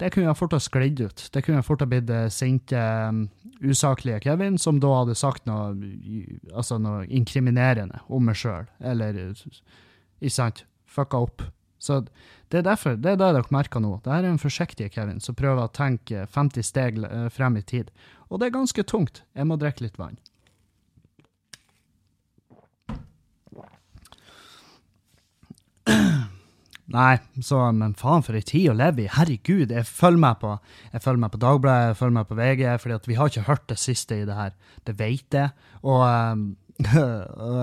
det 0.00 0.10
kunne 0.14 0.34
fort 0.34 0.54
ha 0.56 0.60
sklidd 0.62 1.00
ut. 1.00 1.26
Det 1.32 1.42
kunne 1.44 1.62
fort 1.62 1.82
ha 1.84 1.88
blitt 1.88 2.10
eh, 2.10 2.28
sinte, 2.32 2.80
um, 3.08 3.26
usaklige 3.60 4.22
Kevin, 4.24 4.56
som 4.58 4.80
da 4.80 4.94
hadde 5.02 5.16
sagt 5.18 5.44
noe, 5.48 5.74
altså 6.54 6.78
noe 6.80 7.04
inkriminerende 7.06 8.00
om 8.08 8.24
meg 8.24 8.38
sjøl, 8.40 8.68
eller 8.80 9.20
Ikke 10.20 10.32
sant? 10.32 10.64
Fucka 10.90 11.20
opp. 11.20 11.44
Så 11.80 12.00
det 12.50 12.60
er 12.60 12.64
derfor, 12.66 12.96
det 12.96 13.12
er 13.12 13.20
det 13.20 13.28
dere 13.36 13.54
merker 13.54 13.80
nå. 13.80 14.00
Det 14.04 14.12
er 14.12 14.26
en 14.28 14.40
forsiktig 14.40 14.90
Kevin 14.96 15.20
som 15.22 15.36
prøver 15.38 15.64
å 15.64 15.72
tenke 15.72 16.26
50 16.28 16.66
steg 16.66 16.98
eh, 17.04 17.28
frem 17.32 17.60
i 17.60 17.62
tid. 17.62 17.92
Og 18.28 18.40
det 18.40 18.48
er 18.48 18.56
ganske 18.56 18.84
tungt. 18.88 19.22
Jeg 19.36 19.48
må 19.48 19.60
drikke 19.60 19.86
litt 19.86 20.00
vann. 20.00 20.18
Nei, 26.90 27.20
så, 27.46 27.60
men 27.76 27.92
faen 27.98 28.24
for 28.26 28.34
ei 28.34 28.42
tid 28.42 28.72
å 28.72 28.74
leve 28.74 29.04
i. 29.04 29.10
Herregud, 29.14 29.70
jeg 29.70 29.86
følger 29.86 30.22
meg 30.24 30.40
på 30.42 30.56
jeg 30.90 31.04
følger 31.04 31.22
meg 31.22 31.32
på 31.34 31.42
Dagbladet, 31.44 31.92
jeg 31.92 31.98
følger 32.00 32.16
meg 32.16 32.26
på 32.26 32.38
VG, 32.40 32.64
fordi 32.82 32.96
at 32.96 33.06
vi 33.06 33.18
har 33.18 33.30
ikke 33.30 33.46
hørt 33.46 33.66
det 33.70 33.78
siste 33.78 34.18
i 34.18 34.26
det 34.26 34.38
her. 34.38 34.56
Det 34.88 34.96
vet 34.98 35.38
jeg. 35.38 35.52
Og, 35.86 36.02
og 37.46 37.60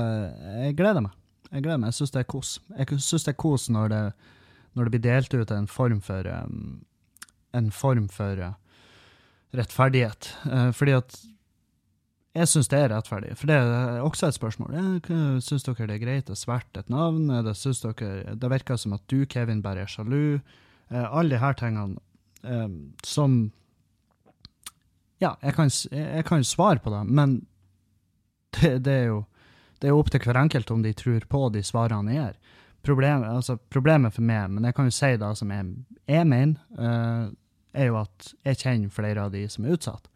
jeg 0.64 0.78
gleder 0.80 1.04
meg. 1.04 1.18
Jeg 1.52 1.66
gleder 1.66 1.82
meg. 1.82 1.92
Jeg 1.92 2.00
syns 2.00 2.16
det 2.16 2.24
er 2.24 2.30
kos. 2.32 2.54
Jeg 2.78 3.02
syns 3.04 3.28
det 3.28 3.34
er 3.34 3.40
kos 3.44 3.68
når 3.74 3.92
det, 3.92 4.04
når 4.78 4.88
det, 4.88 4.94
blir 4.96 5.06
delt 5.10 5.36
ut 5.36 5.52
en 5.52 5.68
form 5.72 6.00
for 6.04 6.32
en 7.58 7.72
form 7.74 8.08
for 8.14 8.48
rettferdighet. 9.58 10.32
Uh, 10.48 10.72
fordi 10.76 10.96
at 10.98 11.20
jeg 12.38 12.50
syns 12.52 12.70
det 12.70 12.80
er 12.80 12.92
rettferdig, 12.92 13.34
for 13.40 13.50
det 13.50 13.58
er 13.58 14.00
også 14.06 14.30
et 14.30 14.38
spørsmål. 14.38 14.76
Syns 15.44 15.66
dere 15.66 15.88
det 15.90 15.96
er 15.98 16.04
greit 16.04 16.32
å 16.32 16.38
sverte 16.38 16.84
et 16.84 16.92
navn? 16.94 17.32
Det, 17.46 17.56
synes 17.58 17.82
dere, 17.84 18.36
det 18.38 18.52
virker 18.52 18.80
som 18.80 18.96
at 18.98 19.04
du, 19.10 19.24
Kevin, 19.30 19.64
bare 19.66 19.86
er 19.86 19.92
sjalu. 19.92 20.40
Eh, 20.90 21.08
alle 21.08 21.40
her 21.42 21.58
tingene 21.58 21.98
eh, 22.44 22.68
som 23.04 23.40
Ja, 25.20 25.34
jeg 25.42 25.56
kan, 25.58 25.72
jeg 25.92 26.26
kan 26.28 26.46
svare 26.46 26.80
på 26.84 26.94
det, 26.94 27.02
men 27.10 27.40
det, 28.54 28.78
det, 28.86 28.94
er 28.94 29.08
jo 29.10 29.24
Det 29.82 29.90
er 29.90 29.98
opp 29.98 30.12
til 30.14 30.22
hver 30.24 30.38
enkelt 30.40 30.72
om 30.72 30.86
de 30.86 30.94
tror 30.94 31.26
på 31.30 31.42
de 31.54 31.64
svarene 31.66 32.14
jeg 32.14 32.22
gir. 32.22 32.38
Problemet, 32.88 33.28
altså, 33.28 33.58
problemet 33.58 34.14
for 34.16 34.24
meg, 34.24 34.52
men 34.54 34.64
jeg 34.64 34.78
kan 34.78 34.88
jo 34.88 34.94
si 34.96 35.10
det 35.20 35.32
som 35.36 35.50
jeg, 35.52 35.66
jeg 36.08 36.28
mener, 36.30 36.62
eh, 36.78 37.26
er 37.78 37.90
jo 37.90 37.98
at 38.00 38.30
jeg 38.46 38.62
kjenner 38.62 38.94
flere 38.94 39.26
av 39.26 39.34
de 39.34 39.44
som 39.52 39.66
er 39.66 39.76
utsatt. 39.76 40.08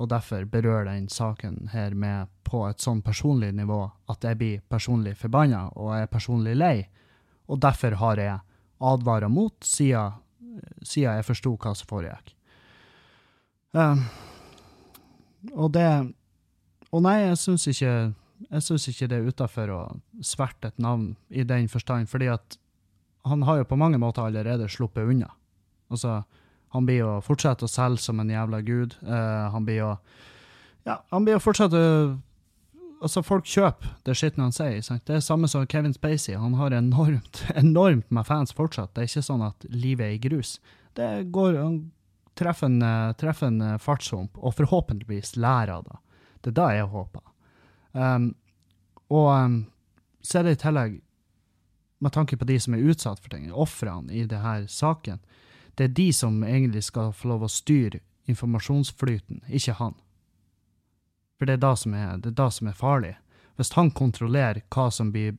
Og 0.00 0.08
derfor 0.08 0.46
berører 0.48 0.88
den 0.88 1.08
saken 1.12 1.68
her 1.72 1.94
med 1.94 2.30
på 2.48 2.64
et 2.68 2.80
sånn 2.80 3.02
personlig 3.04 3.52
nivå 3.54 3.84
at 4.12 4.24
jeg 4.24 4.38
blir 4.40 4.62
personlig 4.72 5.14
forbanna 5.20 5.66
og 5.76 5.92
er 5.98 6.10
personlig 6.10 6.56
lei. 6.56 6.76
Og 7.52 7.60
derfor 7.60 7.98
har 8.00 8.20
jeg 8.20 8.38
advara 8.82 9.28
mot, 9.28 9.54
siden, 9.64 10.16
siden 10.80 11.18
jeg 11.18 11.28
forsto 11.28 11.54
hva 11.60 11.74
som 11.76 11.90
foregikk. 11.90 12.34
Um, 13.72 14.02
og 15.56 15.72
det 15.72 15.86
Og 16.92 17.00
nei, 17.00 17.22
jeg 17.22 17.38
syns 17.40 17.64
ikke 17.70 18.12
jeg 18.50 18.64
synes 18.66 18.88
ikke 18.90 19.08
det 19.08 19.18
er 19.18 19.28
utafor 19.28 19.70
å 19.72 19.80
sverte 20.24 20.68
et 20.68 20.82
navn 20.82 21.14
i 21.30 21.44
den 21.46 21.68
forstand, 21.72 22.10
fordi 22.10 22.28
at 22.32 22.58
han 23.28 23.44
har 23.46 23.60
jo 23.60 23.68
på 23.70 23.78
mange 23.78 24.00
måter 24.02 24.26
allerede 24.26 24.68
sluppet 24.68 25.08
unna. 25.08 25.30
Altså, 25.92 26.22
han 26.72 26.88
blir 26.88 27.02
jo 27.02 27.14
fortsette 27.24 27.66
å 27.66 27.70
selge 27.70 28.00
som 28.00 28.20
en 28.22 28.30
jævla 28.32 28.62
gud. 28.64 28.96
Uh, 29.04 29.48
han 29.52 29.64
blir 29.68 29.82
jo 29.82 29.94
Ja, 30.88 31.02
han 31.12 31.26
blir 31.26 31.36
jo 31.36 31.44
fortsette 31.44 31.80
Altså, 33.02 33.18
folk 33.26 33.48
kjøper 33.50 33.96
det 34.06 34.14
skitne 34.14 34.44
han 34.46 34.54
sier. 34.54 34.76
Sant? 34.86 35.02
Det 35.08 35.16
er 35.16 35.24
samme 35.26 35.48
som 35.50 35.64
Kevin 35.66 35.94
Spacey. 35.94 36.36
Han 36.38 36.54
har 36.54 36.70
enormt, 36.76 37.40
enormt 37.58 38.06
med 38.14 38.28
fans 38.28 38.54
fortsatt. 38.54 38.92
Det 38.94 39.02
er 39.02 39.10
ikke 39.10 39.24
sånn 39.26 39.42
at 39.42 39.66
livet 39.74 40.06
er 40.06 40.14
i 40.14 40.20
grus. 40.22 40.52
Det 40.94 41.08
går 41.34 41.58
Han 41.58 41.80
treffer 42.38 42.70
en, 42.70 42.84
treffer 43.18 43.50
en 43.50 43.80
fartshump, 43.82 44.38
og 44.38 44.54
forhåpentligvis 44.54 45.34
lærer 45.34 45.74
av 45.74 45.88
det. 45.88 45.98
Det 46.42 46.52
er 46.52 46.58
det 46.60 46.68
jeg 46.76 46.92
håper. 46.94 47.24
Um, 47.92 48.30
og 49.12 49.28
um, 49.34 49.58
så 50.22 50.38
er 50.38 50.46
det 50.46 50.54
i 50.56 50.62
tillegg, 50.62 50.96
med 52.02 52.14
tanke 52.14 52.38
på 52.38 52.46
de 52.48 52.56
som 52.62 52.74
er 52.74 52.86
utsatt 52.86 53.20
for 53.22 53.34
ting, 53.34 53.50
ofrene 53.50 54.14
i 54.14 54.24
denne 54.30 54.70
saken, 54.70 55.20
det 55.78 55.88
er 55.88 55.96
de 55.96 56.08
som 56.12 56.42
egentlig 56.44 56.84
skal 56.88 57.12
få 57.16 57.32
lov 57.32 57.46
å 57.46 57.50
styre 57.50 58.02
informasjonsflyten, 58.30 59.42
ikke 59.48 59.76
han. 59.80 59.96
For 61.38 61.48
det 61.48 61.58
er 61.58 61.64
det 61.64 61.74
som 61.80 61.96
er, 61.98 62.14
det 62.22 62.32
er, 62.32 62.38
det 62.38 62.50
som 62.54 62.70
er 62.70 62.78
farlig. 62.78 63.16
Hvis 63.58 63.74
han 63.76 63.90
kontrollerer 63.90 64.62
hva 64.72 64.86
som, 64.94 65.10
blir, 65.14 65.34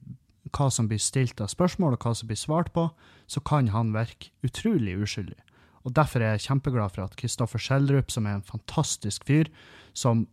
hva 0.52 0.68
som 0.74 0.90
blir 0.90 1.02
stilt 1.02 1.42
av 1.42 1.52
spørsmål, 1.54 1.96
og 1.96 2.06
hva 2.06 2.14
som 2.18 2.30
blir 2.30 2.40
svart 2.40 2.74
på, 2.76 2.90
så 3.28 3.42
kan 3.46 3.72
han 3.72 3.94
virke 3.96 4.34
utrolig 4.44 4.98
uskyldig. 5.06 5.40
Og 5.84 5.96
Derfor 5.96 6.24
er 6.24 6.36
jeg 6.36 6.48
kjempeglad 6.48 6.96
for 6.96 7.06
at 7.06 7.16
Kristoffer 7.20 7.60
Schjelderup, 7.60 8.12
som 8.12 8.28
er 8.28 8.40
en 8.40 8.48
fantastisk 8.48 9.26
fyr, 9.28 9.52
som 9.94 10.28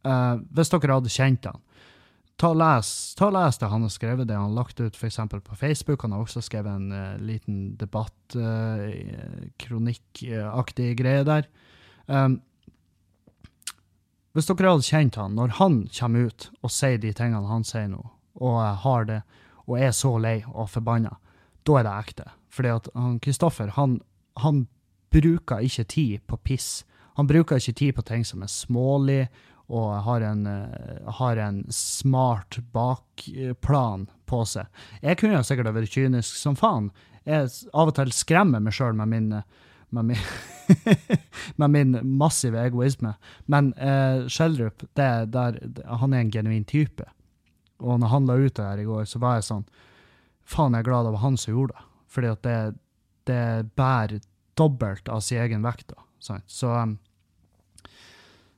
Uh, 0.00 0.40
hvis 0.56 0.70
dere 0.72 0.96
hadde 0.96 1.12
kjent 1.12 1.44
han, 1.44 1.60
ta 2.40 2.50
les, 2.56 2.90
ta 3.18 3.28
les 3.34 3.58
det 3.60 3.68
han 3.68 3.84
har 3.84 3.92
skrevet, 3.92 4.28
det 4.28 4.36
han 4.36 4.48
har 4.48 4.62
lagt 4.62 4.80
ut 4.80 4.96
f.eks. 4.96 5.18
på 5.44 5.56
Facebook. 5.56 6.02
Han 6.02 6.14
har 6.16 6.24
også 6.24 6.42
skrevet 6.44 6.72
en 6.72 6.92
uh, 6.92 7.18
liten 7.20 7.74
debatt, 7.80 8.16
uh, 8.36 8.88
kronikkaktig 9.60 10.94
greie 10.98 11.26
der. 11.28 11.50
Um, 12.06 12.40
hvis 14.32 14.46
dere 14.46 14.72
hadde 14.72 14.86
kjent 14.86 15.18
han, 15.18 15.34
når 15.36 15.56
han 15.58 15.82
kommer 15.92 16.30
ut 16.30 16.48
og 16.62 16.72
sier 16.72 17.00
de 17.02 17.12
tingene 17.16 17.50
han 17.50 17.66
sier 17.66 17.90
nå, 17.90 18.00
og 18.40 18.60
har 18.84 19.08
det, 19.08 19.22
og 19.66 19.76
er 19.78 19.92
så 19.94 20.14
lei 20.22 20.38
og 20.48 20.70
forbanna, 20.70 21.16
da 21.66 21.80
er 21.80 21.86
det 21.86 21.96
ekte. 22.06 22.28
Fordi 22.50 22.70
at 22.72 22.88
Kristoffer, 23.22 23.74
han, 23.76 23.98
han 24.40 24.64
bruker 25.12 25.66
ikke 25.66 25.84
tid 25.90 26.22
på 26.30 26.38
piss. 26.46 26.70
Han 27.18 27.28
bruker 27.28 27.58
ikke 27.60 27.76
tid 27.76 27.96
på 27.98 28.06
ting 28.06 28.24
som 28.26 28.42
er 28.46 28.50
smålig 28.50 29.24
og 29.70 30.02
har 30.06 30.24
en, 30.26 30.46
uh, 30.46 31.10
har 31.20 31.38
en 31.38 31.62
smart 31.74 32.58
bakplan 32.74 34.08
på 34.26 34.42
seg. 34.48 34.66
Jeg 35.02 35.20
kunne 35.20 35.38
jo 35.38 35.46
sikkert 35.46 35.70
ha 35.70 35.76
vært 35.76 35.94
kynisk 35.94 36.40
som 36.40 36.58
faen. 36.58 36.90
Jeg 37.28 37.50
av 37.76 37.92
og 37.92 37.96
til 37.98 38.12
skremmer 38.16 38.62
meg 38.64 38.74
sjøl 38.74 38.96
med 38.98 39.10
min, 39.12 39.28
med 39.94 40.10
min, 40.10 40.24
med 41.60 41.74
min 41.76 42.00
massive 42.18 42.58
egoisme. 42.64 43.14
Men 43.46 43.72
uh, 43.78 44.26
Schjelderup, 44.26 44.86
han 44.98 46.14
er 46.14 46.24
en 46.24 46.34
genuin 46.34 46.66
type. 46.66 47.06
Og 47.80 48.00
når 48.00 48.12
han 48.12 48.26
la 48.28 48.36
ut 48.40 48.56
det 48.56 48.66
her 48.66 48.82
i 48.82 48.88
går, 48.88 49.06
så 49.08 49.22
var 49.22 49.38
jeg 49.38 49.48
sånn 49.52 49.70
Faen, 50.50 50.74
jeg 50.74 50.82
er 50.82 50.88
glad 50.88 51.06
det 51.06 51.14
var 51.14 51.22
han 51.22 51.36
som 51.38 51.54
gjorde 51.54 51.76
det. 51.76 51.84
Fordi 52.10 52.30
at 52.32 52.40
det, 52.42 52.58
det 53.30 53.42
bærer 53.78 54.22
dobbelt 54.58 55.06
av 55.08 55.22
sin 55.22 55.38
egen 55.44 55.62
vekt. 55.62 55.92
da? 55.92 56.40
Så, 56.46 56.72
um, 56.74 56.96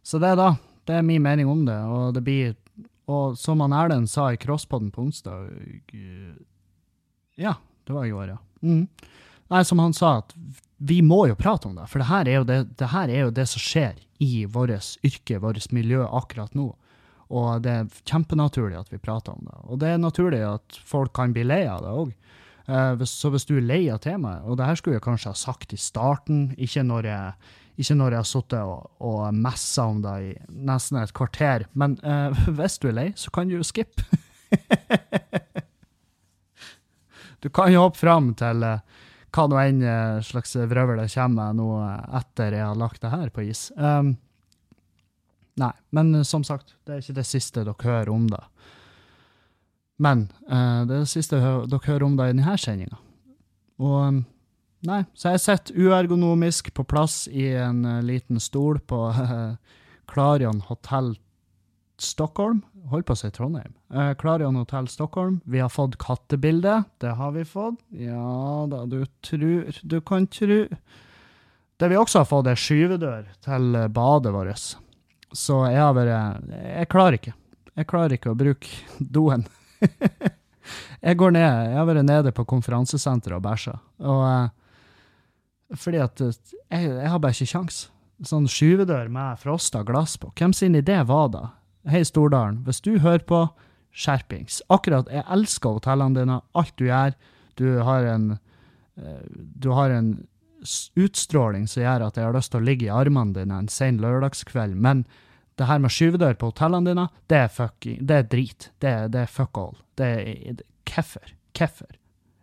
så 0.02 0.18
det, 0.22 0.32
da. 0.40 0.54
Det 0.88 0.98
er 0.98 1.06
min 1.06 1.22
mening 1.22 1.48
om 1.48 1.64
det, 1.66 1.78
og 1.78 2.14
det 2.16 2.24
blir 2.26 2.54
Og 3.10 3.36
som 3.38 3.60
han 3.60 3.74
Erlend 3.74 4.10
sa 4.10 4.32
i 4.32 4.38
Crosspoden 4.40 4.90
på 4.94 5.02
onsdag 5.02 5.50
Ja, 7.36 7.56
det 7.86 7.92
var 7.92 8.06
i 8.06 8.12
år, 8.12 8.34
ja. 8.34 8.38
Mm. 8.62 8.86
Nei, 9.52 9.64
som 9.64 9.80
han 9.82 9.92
sa, 9.92 10.18
at 10.22 10.34
vi 10.82 11.02
må 11.02 11.26
jo 11.28 11.36
prate 11.38 11.68
om 11.68 11.74
det, 11.76 11.86
for 11.90 12.02
det 12.02 12.08
her 12.08 12.28
er 12.28 12.38
jo 12.40 12.46
det, 12.48 12.58
det, 12.80 12.88
er 12.88 13.10
jo 13.18 13.34
det 13.34 13.44
som 13.50 13.62
skjer 13.62 13.98
i 14.22 14.44
vårt 14.46 14.96
yrke, 15.04 15.40
vårt 15.42 15.66
miljø, 15.74 16.02
akkurat 16.06 16.54
nå. 16.58 16.70
Og 17.32 17.62
det 17.64 17.72
er 17.72 17.90
kjempenaturlig 18.08 18.78
at 18.80 18.92
vi 18.92 19.00
prater 19.00 19.34
om 19.34 19.46
det. 19.46 19.58
Og 19.64 19.80
det 19.80 19.92
er 19.92 20.00
naturlig 20.00 20.42
at 20.44 20.78
folk 20.88 21.14
kan 21.16 21.32
bli 21.34 21.44
lei 21.46 21.62
av 21.70 21.84
det 21.84 21.92
òg. 22.02 22.14
Uh, 22.68 23.04
så 23.08 23.32
hvis 23.32 23.46
du 23.48 23.56
er 23.56 23.66
lei 23.66 23.82
av 23.90 24.02
temaet, 24.04 24.44
og 24.46 24.58
det 24.58 24.68
her 24.68 24.78
skulle 24.78 24.98
jeg 24.98 25.06
kanskje 25.06 25.32
ha 25.32 25.38
sagt 25.38 25.74
i 25.74 25.80
starten, 25.80 26.52
ikke 26.60 26.84
når 26.86 27.08
jeg 27.08 27.52
ikke 27.82 27.96
når 27.98 28.14
jeg 28.14 28.22
har 28.22 28.28
sittet 28.28 28.62
og, 28.62 28.90
og 29.02 29.34
messa 29.36 29.82
om 29.90 30.02
det 30.04 30.14
i 30.24 30.32
nesten 30.68 31.00
et 31.00 31.14
kvarter. 31.16 31.66
Men 31.78 31.90
uh, 32.06 32.44
hvis 32.56 32.78
du 32.82 32.88
er 32.90 32.98
lei, 32.98 33.08
så 33.18 33.28
kan 33.34 33.50
du 33.50 33.54
jo 33.58 33.66
skippe. 33.66 34.02
du 37.42 37.48
kan 37.50 37.72
jo 37.72 37.86
hoppe 37.86 38.00
fram 38.00 38.34
til 38.38 38.58
uh, 38.66 38.82
hva 39.32 39.46
nå 39.48 39.56
enn 39.62 39.86
uh, 39.86 40.24
slags 40.24 40.56
vrøvl 40.56 41.00
det 41.00 41.14
kommer 41.14 41.56
nå 41.56 41.68
etter 42.20 42.50
jeg 42.58 42.68
har 42.68 42.78
lagt 42.78 43.02
det 43.04 43.12
her 43.12 43.28
på 43.34 43.40
is. 43.48 43.60
Um, 43.76 44.08
nei, 45.60 45.74
men 45.90 46.24
som 46.28 46.42
sagt, 46.46 46.68
det 46.86 46.94
er 46.94 46.98
ikke 47.04 47.20
det 47.20 47.28
siste 47.28 47.64
dere 47.64 47.84
hører 47.84 48.10
om 48.12 48.24
det. 48.32 48.44
Men 50.02 50.18
det 50.48 50.58
er 50.58 50.86
det 50.88 51.10
siste 51.10 51.36
dere 51.38 51.86
hører 51.86 52.04
om 52.06 52.16
det 52.18 52.28
i 52.28 52.34
denne 52.34 52.58
sendinga. 52.58 52.98
Og 53.82 53.98
um, 54.08 54.18
Nei, 54.82 55.04
så 55.14 55.30
jeg 55.34 55.42
sitter 55.44 55.78
uergonomisk 55.78 56.72
på 56.74 56.84
plass 56.90 57.28
i 57.30 57.52
en 57.54 57.84
uh, 57.86 58.00
liten 58.02 58.40
stol 58.42 58.80
på 58.82 58.98
uh, 59.14 59.54
Klarion 60.10 60.62
hotell 60.66 61.14
Stockholm. 62.02 62.64
Holdt 62.90 63.06
på 63.06 63.14
å 63.14 63.20
si 63.20 63.30
Trondheim. 63.30 63.76
Uh, 63.94 64.10
Klarion 64.18 64.58
hotell 64.58 64.88
Stockholm. 64.90 65.38
Vi 65.46 65.62
har 65.62 65.70
fått 65.70 66.00
kattebilde. 66.02 66.80
Det 66.98 67.14
har 67.18 67.30
vi 67.36 67.44
fått. 67.46 67.78
Ja 67.94 68.66
da, 68.70 68.82
du 68.90 69.04
tror 69.22 69.78
Du 69.86 70.00
kan 70.02 70.26
tru. 70.26 70.66
Det 71.78 71.90
vi 71.90 71.98
også 71.98 72.24
har 72.24 72.26
fått, 72.30 72.50
er 72.50 72.58
skyvedør 72.58 73.28
til 73.42 73.76
badet 73.94 74.32
vårt. 74.34 74.64
Så 75.32 75.60
jeg 75.70 75.78
har 75.78 75.94
vært 75.94 76.50
Jeg 76.58 76.90
klarer 76.90 77.18
ikke. 77.20 77.36
Jeg 77.78 77.88
klarer 77.88 78.16
ikke 78.18 78.32
å 78.34 78.38
bruke 78.38 78.74
doen. 79.18 79.46
jeg 81.06 81.20
går 81.22 81.38
ned. 81.38 81.70
Jeg 81.70 81.78
har 81.78 81.88
vært 81.88 82.08
nede 82.10 82.34
på 82.34 82.48
konferansesenteret 82.50 83.38
og 83.38 83.46
bæsja. 83.46 83.76
Og 84.02 84.26
fordi 85.78 86.00
at 86.02 86.20
eh, 86.20 86.38
jeg, 86.70 86.88
jeg 86.90 87.10
har 87.12 87.20
bare 87.22 87.36
ikke 87.36 87.52
kjangs. 87.54 87.82
Sånn 88.28 88.46
skyvedør 88.50 89.10
med 89.10 89.40
frosta 89.42 89.82
glass 89.86 90.16
på. 90.20 90.30
Hvem 90.38 90.54
sin 90.54 90.78
idé 90.78 91.00
var 91.08 91.30
det? 91.34 91.44
Hei, 91.90 92.04
Stordalen. 92.06 92.60
Hvis 92.66 92.82
du 92.84 92.94
hører 93.02 93.24
på, 93.26 93.46
skjerpings. 93.92 94.62
Akkurat, 94.72 95.10
Jeg 95.12 95.24
elsker 95.28 95.76
hotellene 95.76 96.16
dine. 96.20 96.40
Alt 96.56 96.76
du 96.78 96.86
gjør. 96.86 97.16
Du 97.60 97.66
har 97.84 98.06
en 98.08 98.30
eh, 98.96 99.24
Du 99.32 99.72
har 99.76 99.90
en 99.90 100.14
utstråling 100.94 101.66
som 101.66 101.82
gjør 101.82 102.04
at 102.06 102.16
jeg 102.16 102.24
har 102.24 102.36
lyst 102.36 102.52
til 102.54 102.60
å 102.60 102.66
ligge 102.66 102.86
i 102.86 102.94
armene 102.94 103.34
dine 103.34 103.56
en 103.58 103.68
sen 103.68 103.98
lørdagskveld. 103.98 104.76
Men 104.78 105.02
det 105.58 105.66
her 105.66 105.80
med 105.82 105.90
skyvedør 105.90 106.36
på 106.38 106.52
hotellene 106.52 106.92
dine, 106.92 107.08
det 107.26 107.40
er, 107.40 107.50
fucking, 107.50 107.98
det 108.06 108.18
er 108.20 108.28
drit. 108.30 108.68
Det, 108.78 108.92
det 109.12 109.24
er 109.24 109.32
fuck 109.32 109.58
all. 109.58 109.74
Det 109.98 110.06
er 110.06 110.62
Hvorfor? 110.86 111.34
Hvorfor? 111.56 111.90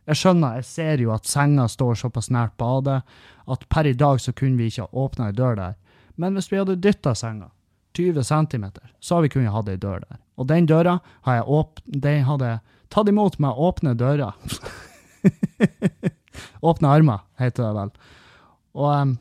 Jeg 0.10 0.18
skjønner, 0.18 0.58
jeg 0.58 0.66
ser 0.66 1.02
jo 1.04 1.14
at 1.14 1.30
senga 1.30 1.68
står 1.70 2.00
såpass 2.02 2.32
nært 2.34 2.56
badet 2.58 3.04
at 3.50 3.66
per 3.70 3.86
i 3.86 3.94
dag 3.94 4.22
så 4.22 4.34
kunne 4.34 4.58
vi 4.58 4.70
ikke 4.72 4.88
ha 4.88 5.04
åpna 5.06 5.30
ei 5.30 5.36
dør 5.38 5.58
der. 5.60 5.76
Men 6.18 6.34
hvis 6.34 6.50
vi 6.52 6.58
hadde 6.58 6.80
dytta 6.82 7.14
senga 7.16 7.52
20 7.98 8.24
cm, 8.26 8.66
så 9.00 9.16
hadde 9.16 9.28
vi 9.28 9.34
kunnet 9.36 9.54
hatt 9.54 9.70
ei 9.70 9.78
dør 9.78 10.02
der. 10.02 10.20
Og 10.40 10.48
den 10.50 10.66
døra 10.70 11.00
har 11.28 11.40
jeg 11.40 11.48
åp 11.60 11.82
den 11.86 12.26
hadde 12.26 12.60
tatt 12.90 13.10
imot 13.12 13.38
med 13.40 13.54
åpne 13.58 13.94
dører. 13.98 14.34
åpne 16.70 16.90
armer, 16.90 17.22
heter 17.38 17.68
det 17.68 17.74
vel. 17.78 17.92
Og 18.80 18.90
um, 18.90 19.16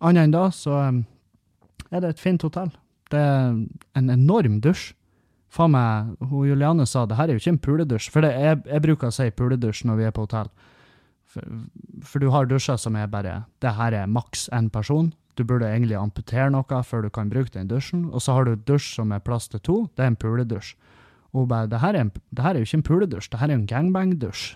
annet 0.00 0.28
enn 0.28 0.34
da, 0.34 0.46
så 0.54 0.78
um, 0.90 1.02
er 1.90 2.04
det 2.04 2.14
et 2.14 2.22
fint 2.22 2.42
hotell. 2.46 2.70
Det 3.10 3.18
er 3.18 3.56
en 3.98 4.12
enorm 4.12 4.60
dusj 4.62 4.92
faen 5.50 5.74
meg, 5.74 6.10
hun 6.30 6.48
Juliane 6.48 6.86
sa 6.86 7.06
det 7.06 7.18
her 7.18 7.28
er 7.28 7.36
jo 7.36 7.42
ikke 7.42 7.54
en 7.56 7.64
puledusj. 7.66 8.10
For 8.14 8.24
det, 8.24 8.34
jeg, 8.38 8.60
jeg, 8.66 8.84
bruker 8.86 9.10
å 9.10 9.14
si 9.14 9.30
puledusj 9.34 9.86
når 9.88 9.98
vi 9.98 10.06
er 10.08 10.14
på 10.14 10.26
hotell. 10.26 10.50
For, 11.30 11.46
for, 12.02 12.22
du 12.22 12.30
har 12.34 12.48
dusjer 12.50 12.78
som 12.80 12.96
er 12.98 13.06
bare 13.06 13.44
Det 13.62 13.76
her 13.76 13.94
er 13.94 14.10
maks 14.10 14.48
én 14.54 14.70
person. 14.72 15.12
Du 15.38 15.44
burde 15.46 15.68
egentlig 15.68 15.98
amputere 15.98 16.50
noe 16.50 16.82
før 16.86 17.06
du 17.06 17.10
kan 17.14 17.30
bruke 17.30 17.54
den 17.54 17.70
dusjen. 17.70 18.08
Og 18.10 18.22
så 18.22 18.34
har 18.36 18.48
du 18.48 18.56
dusj 18.56 18.96
som 18.98 19.12
er 19.14 19.22
plass 19.22 19.48
til 19.48 19.62
to. 19.62 19.76
Det 19.94 20.04
er 20.04 20.12
en 20.12 20.18
puledusj. 20.18 20.74
Og 21.30 21.44
hun 21.44 21.50
bare 21.50 21.70
det 21.70 21.80
her, 21.82 21.94
er 21.94 22.06
en, 22.06 22.12
det 22.34 22.44
her 22.44 22.54
er 22.54 22.62
jo 22.62 22.66
ikke 22.66 22.80
en 22.80 22.88
puledusj, 22.88 23.30
det 23.30 23.38
her 23.38 23.50
er 23.50 23.54
jo 23.54 23.60
en 23.60 23.70
gangbang-dusj. 23.70 24.46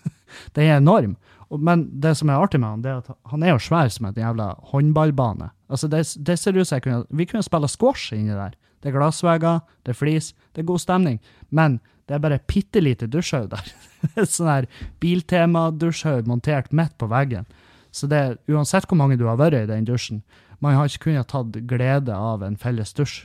det 0.56 0.64
er 0.64 0.78
enorm. 0.78 1.16
Men 1.52 1.84
det 2.00 2.14
som 2.16 2.30
er 2.32 2.40
artig 2.40 2.60
med 2.62 2.70
han, 2.70 2.84
det 2.84 2.92
er 2.92 3.02
at 3.02 3.10
han 3.28 3.42
er 3.44 3.52
jo 3.52 3.60
svær 3.60 3.90
som 3.92 4.08
et 4.08 4.16
jævla 4.16 4.54
håndballbane. 4.70 5.50
Altså 5.68 5.88
det, 5.92 6.06
det 6.24 6.38
ser 6.40 6.56
ut 6.56 6.64
som 6.64 6.78
jeg 6.78 6.86
kunne, 6.86 7.04
vi 7.10 7.26
kunne 7.28 7.44
spille 7.44 7.68
squash 7.68 8.14
inni 8.16 8.32
der. 8.32 8.56
Det 8.82 8.90
er 8.90 8.96
glassvegger, 8.96 9.62
det 9.86 9.94
er 9.94 9.98
flis, 9.98 10.32
det 10.52 10.62
er 10.62 10.68
god 10.68 10.82
stemning. 10.82 11.20
Men 11.50 11.78
det 12.08 12.16
er 12.16 12.22
bare 12.22 12.40
bitte 12.50 12.82
lite 12.82 13.06
dusjhaug 13.06 13.50
der. 13.52 13.68
Sånn 14.34 14.50
her 14.50 14.70
Biltema-dusjhaug 15.02 16.26
montert 16.30 16.72
midt 16.74 16.96
på 16.98 17.08
veggen. 17.10 17.46
Så 17.94 18.08
det, 18.10 18.40
uansett 18.50 18.88
hvor 18.88 18.98
mange 18.98 19.18
du 19.20 19.26
har 19.28 19.38
vært 19.40 19.62
i 19.62 19.70
den 19.70 19.86
dusjen, 19.86 20.22
man 20.62 20.76
har 20.78 20.88
ikke 20.88 21.08
kunnet 21.10 21.30
tatt 21.30 21.56
glede 21.68 22.14
av 22.14 22.42
en 22.46 22.58
felles 22.58 22.94
dusj. 22.96 23.24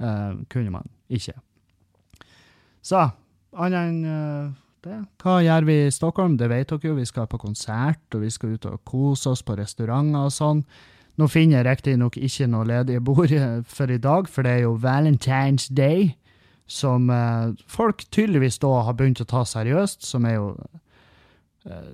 Eh, 0.00 0.32
kunne 0.52 0.72
man 0.72 0.88
ikke. 1.12 1.34
Så 2.82 2.98
annet 3.52 3.78
enn 3.78 3.98
eh, 4.08 4.50
det, 4.82 4.96
hva 5.22 5.36
gjør 5.44 5.66
vi 5.68 5.76
i 5.84 5.92
Stockholm? 5.94 6.34
Det 6.40 6.48
vet 6.50 6.72
dere 6.72 6.88
jo. 6.90 6.96
Vi 6.98 7.06
skal 7.06 7.28
på 7.30 7.38
konsert, 7.38 8.02
og 8.14 8.24
vi 8.24 8.30
skal 8.34 8.56
ut 8.56 8.66
og 8.66 8.80
kose 8.88 9.30
oss 9.30 9.44
på 9.46 9.54
restauranter 9.58 10.26
og 10.26 10.34
sånn. 10.34 10.64
Nå 11.20 11.28
finner 11.28 11.60
jeg 11.60 11.68
riktignok 11.68 12.16
ikke 12.16 12.48
noe 12.50 12.68
ledige 12.68 13.02
bord 13.04 13.32
for 13.76 13.92
i 13.92 14.00
dag, 14.00 14.28
for 14.30 14.46
det 14.46 14.56
er 14.56 14.64
jo 14.64 14.76
Valentine's 14.80 15.68
Day, 15.68 16.12
som 16.66 17.10
eh, 17.12 17.52
folk 17.68 18.06
tydeligvis 18.14 18.60
da 18.62 18.70
har 18.86 18.96
begynt 18.96 19.20
å 19.20 19.28
ta 19.28 19.42
seriøst, 19.48 20.06
som 20.08 20.24
er 20.28 20.38
jo 20.38 20.46
eh, 21.68 21.90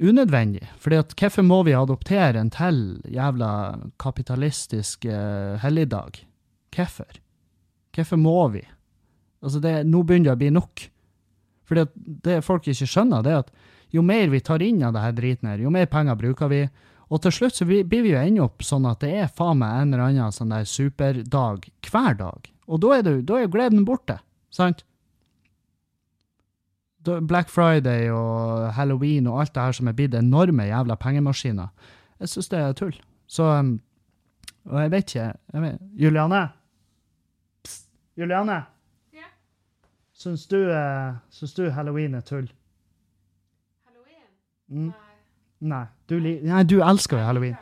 unødvendig. 0.00 0.64
Fordi 0.80 1.00
at 1.02 1.16
hvorfor 1.18 1.44
må 1.44 1.62
vi 1.68 1.76
adoptere 1.76 2.40
en 2.40 2.52
til 2.54 2.78
jævla 3.12 3.50
kapitalistisk 4.00 5.04
eh, 5.04 5.58
helligdag? 5.60 6.22
Hvorfor? 6.72 7.20
Hvorfor 7.92 8.16
må 8.20 8.38
vi? 8.54 8.64
Altså, 9.42 9.60
det, 9.60 9.82
nå 9.90 10.00
begynner 10.06 10.30
det 10.30 10.36
å 10.38 10.40
bli 10.40 10.52
nok. 10.54 10.86
Fordi 11.68 11.84
at 11.84 11.92
det 12.24 12.40
folk 12.46 12.66
ikke 12.68 12.88
skjønner, 12.88 13.24
det 13.24 13.34
er 13.34 13.42
at 13.42 13.52
jo 13.92 14.04
mer 14.06 14.30
vi 14.32 14.40
tar 14.40 14.64
inn 14.64 14.80
av 14.86 14.94
det 14.94 15.02
her 15.04 15.14
driten 15.16 15.50
her, 15.50 15.60
jo 15.60 15.72
mer 15.72 15.88
penger 15.90 16.16
bruker 16.16 16.48
vi, 16.48 16.62
og 17.12 17.20
til 17.20 17.34
slutt 17.36 17.58
så 17.58 17.66
blir 17.68 17.84
vi 17.90 18.14
jo 18.14 18.20
ende 18.20 18.40
opp 18.44 18.64
sånn 18.64 18.86
at 18.88 19.02
det 19.04 19.10
er 19.24 19.28
faen 19.28 19.60
meg 19.60 19.82
en 19.82 19.92
eller 19.92 20.06
annen 20.06 20.32
sånn 20.32 20.54
der 20.54 20.64
superdag 20.68 21.66
hver 21.84 22.16
dag. 22.16 22.48
Og 22.72 22.80
da 22.80 22.94
er, 22.96 23.04
det, 23.04 23.14
da 23.28 23.36
er 23.36 23.44
jo 23.44 23.52
gleden 23.52 23.84
borte, 23.84 24.16
sant? 24.54 24.86
Black 27.02 27.50
Friday 27.50 28.08
og 28.14 28.70
halloween 28.76 29.26
og 29.26 29.42
alt 29.42 29.54
det 29.56 29.66
her 29.66 29.76
som 29.76 29.90
er 29.90 29.96
blitt 29.98 30.14
enorme 30.14 30.68
jævla 30.68 30.96
pengemaskiner. 31.02 31.68
Jeg 32.22 32.32
syns 32.32 32.48
det 32.52 32.60
er 32.62 32.76
tull. 32.78 32.94
Så 33.26 33.48
um, 33.58 33.72
Og 34.70 34.78
jeg 34.78 34.90
vet 34.92 35.10
ikke 35.10 35.24
jeg 35.52 35.62
vet, 35.62 35.78
Juliane? 35.98 36.42
Psst. 37.64 37.88
Juliane? 38.16 38.60
Ja. 39.12 39.28
Syns 40.14 40.46
du, 40.46 40.60
uh, 40.70 41.18
syns 41.34 41.56
du 41.58 41.66
halloween 41.74 42.14
er 42.14 42.24
tull? 42.24 42.46
Halloween? 43.84 44.28
Mm. 44.68 44.92
Nei. 45.62 45.84
Du, 46.10 46.18
nei, 46.18 46.62
du 46.66 46.80
elsker 46.82 47.20
jo 47.20 47.26
halloween. 47.26 47.58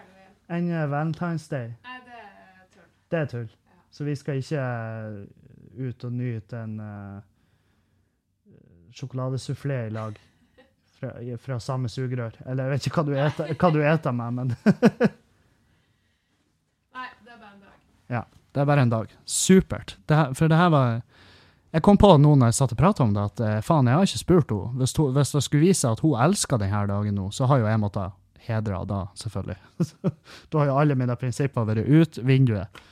Enn 0.50 0.71
uh, 0.73 0.87
Valentine's 0.88 1.45
Day. 1.50 1.75
Nei, 1.85 1.99
det 2.07 2.16
er 2.16 2.64
tull. 2.73 2.88
Det 3.12 3.19
er 3.19 3.28
tull. 3.35 3.50
Ja. 3.50 3.83
Så 3.92 4.07
vi 4.07 4.14
skal 4.16 4.40
ikke 4.40 4.62
uh, 4.64 5.85
ut 5.85 6.07
og 6.09 6.14
nyte 6.16 6.62
en 6.64 6.80
uh, 6.80 7.21
sjokoladesufflé 8.97 9.85
i 9.90 9.92
lag 9.95 10.16
fra, 10.97 11.12
fra 11.45 11.59
samme 11.62 11.88
sugerør. 11.92 12.40
Eller 12.47 12.64
jeg 12.64 12.73
vet 12.75 12.88
ikke 12.88 13.02
hva 13.02 13.07
du 13.09 13.14
eter, 13.26 13.52
hva 13.61 13.73
du 13.75 13.80
eter 13.85 14.16
med, 14.16 14.30
men 14.38 14.49
Nei, 16.97 17.09
det 17.21 17.33
er 17.35 17.38
bare 17.38 17.52
en 17.52 17.62
dag. 17.66 17.78
Ja. 18.16 18.25
det 18.54 18.64
er 18.64 18.71
bare 18.73 18.83
en 18.88 18.95
dag. 18.97 19.16
Supert. 19.25 19.99
Det 20.09 20.16
her, 20.16 20.33
for 20.38 20.50
det 20.50 20.59
her 20.59 20.73
var 20.73 21.00
Jeg 21.73 21.83
kom 21.87 21.99
på 22.00 22.09
nå 22.19 22.33
når 22.35 22.50
jeg 22.50 22.57
satt 22.59 22.73
og 22.75 22.79
pratet 22.81 23.05
om 23.05 23.12
det, 23.15 23.25
at 23.31 23.41
eh, 23.47 23.59
faen, 23.62 23.87
jeg 23.87 23.94
har 24.01 24.09
ikke 24.09 24.18
spurt 24.25 24.51
henne. 24.51 24.79
Hvis, 24.81 24.94
hun- 24.99 25.12
hvis 25.14 25.31
det 25.37 25.42
skulle 25.47 25.66
vise 25.68 25.81
seg 25.85 25.92
at 25.94 26.01
hun 26.03 26.16
elsker 26.25 26.59
denne 26.59 26.81
dagen 26.90 27.14
nå, 27.14 27.29
så 27.33 27.47
har 27.47 27.61
jo 27.62 27.68
jeg 27.71 27.79
måttet 27.83 28.16
hedre 28.49 28.75
henne 28.81 28.88
da, 28.90 29.01
selvfølgelig. 29.14 29.57
da 30.51 30.59
har 30.59 30.66
jo 30.73 30.79
alle 30.83 30.97
mine 30.99 31.16
prinsipper 31.21 31.68
vært 31.68 31.87
ut 31.87 32.18
vinduet. 32.27 32.83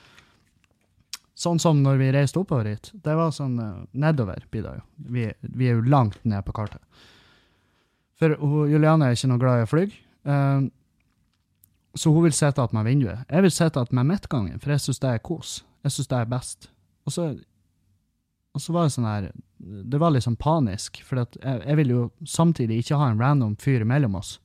Sånn 1.38 1.59
som 1.62 1.83
når 1.85 1.98
vi 2.00 2.09
reiste 2.14 2.40
oppover 2.40 2.66
hit. 2.72 2.88
Det 3.02 3.14
var 3.18 3.31
sånn 3.35 3.59
eh, 3.62 3.74
nedover 4.02 4.42
blir 4.50 4.64
det 4.66 4.76
jo. 4.79 4.85
Vi, 5.14 5.26
vi 5.59 5.68
er 5.70 5.79
jo 5.79 5.85
langt 5.90 6.18
ned 6.26 6.42
på 6.46 6.55
kartet. 6.57 6.83
For 8.18 8.35
hun, 8.40 8.64
Juliane 8.70 9.07
er 9.11 9.14
ikke 9.18 9.31
noe 9.31 9.42
glad 9.42 9.61
i 9.62 9.66
å 9.66 9.70
fly. 9.70 9.85
eh, 10.26 10.66
så 11.98 12.12
hun 12.14 12.22
vil 12.29 12.35
sitte 12.37 12.62
attmed 12.62 12.87
vinduet. 12.87 13.24
Jeg 13.26 13.42
vil 13.42 13.50
sitte 13.50 13.81
attmed 13.83 14.07
midtgangen, 14.07 14.59
for 14.62 14.70
jeg 14.70 14.83
syns 14.85 15.00
det 15.02 15.09
er 15.16 15.22
kos. 15.24 15.57
Jeg 15.83 15.94
syns 15.96 16.11
det 16.12 16.18
er 16.20 16.29
best. 16.31 16.68
Og 17.09 17.14
så, 17.14 17.24
og 18.54 18.62
så 18.64 18.72
var 18.74 18.87
det 18.88 18.92
sånn 18.94 19.06
her 19.08 19.26
Det 19.90 19.98
var 20.00 20.11
litt 20.14 20.24
sånn 20.24 20.37
panisk, 20.40 21.00
for 21.06 21.20
jeg, 21.20 21.38
jeg 21.42 21.76
vil 21.80 21.90
jo 21.94 22.02
samtidig 22.26 22.80
ikke 22.82 22.98
ha 23.00 23.08
en 23.12 23.20
random 23.20 23.56
fyr 23.61 23.84
mellom 23.88 24.14
oss 24.18 24.37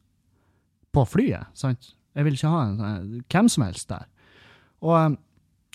på 0.94 1.04
flyet. 1.10 1.48
sant? 1.58 1.94
Jeg 2.14 2.26
vil 2.28 2.36
ikke 2.38 2.50
ha 2.54 2.64
en, 2.68 2.76
sånn- 2.78 3.24
hvem 3.34 3.50
som 3.50 3.64
helst 3.66 3.90
der. 3.90 4.06
Og 4.84 5.16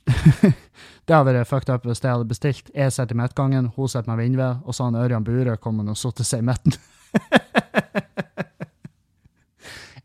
det 1.07 1.15
hadde 1.15 1.33
vært 1.35 1.49
fucked 1.51 1.71
up 1.75 1.85
hvis 1.89 2.03
jeg 2.03 2.13
hadde 2.15 2.29
bestilt. 2.31 2.71
Jeg 2.75 2.93
sitter 2.95 3.15
i 3.17 3.21
midtgangen, 3.23 3.71
hun 3.77 3.89
sitter 3.91 4.11
med 4.13 4.23
vinduet, 4.25 4.63
og 4.65 4.75
så 4.77 4.87
han 4.89 4.99
Ørjan 5.01 5.27
Burøe 5.27 5.57
kommet 5.61 5.91
og 5.91 5.99
satt 6.01 6.23
seg 6.27 6.43
i 6.45 6.49
midten. 6.49 6.73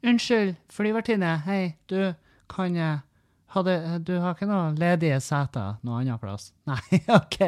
Unnskyld, 0.03 0.55
flyvertinne. 0.73 1.38
Hei, 1.45 1.75
du, 1.88 2.13
kan 2.51 2.75
jeg 2.75 2.99
hadde, 3.53 3.75
Du 4.05 4.15
har 4.19 4.35
ikke 4.35 4.49
noen 4.49 4.77
ledige 4.79 5.19
seter 5.23 5.77
noe 5.85 6.01
annet 6.01 6.21
plass? 6.21 6.51
Nei, 6.69 7.01
OK. 7.13 7.39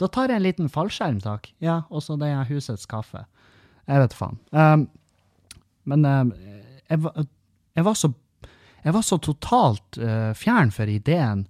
Da 0.00 0.08
tar 0.08 0.32
jeg 0.32 0.40
en 0.40 0.46
liten 0.46 0.72
fallskjerm, 0.72 1.20
takk. 1.24 1.50
Ja, 1.64 1.82
og 1.90 2.04
så 2.04 2.18
er 2.24 2.48
husets 2.50 2.88
kaffe. 2.90 3.24
Jeg 3.88 4.04
vet 4.04 4.16
faen. 4.16 4.40
Um, 4.52 4.88
men 5.88 6.04
um, 6.04 6.32
jeg, 6.88 7.00
jeg, 7.78 7.84
var 7.86 7.96
så, 7.96 8.12
jeg 8.84 8.96
var 8.96 9.06
så 9.06 9.18
totalt 9.24 10.00
uh, 10.02 10.34
fjern 10.36 10.72
for 10.74 10.90
ideen 10.92 11.46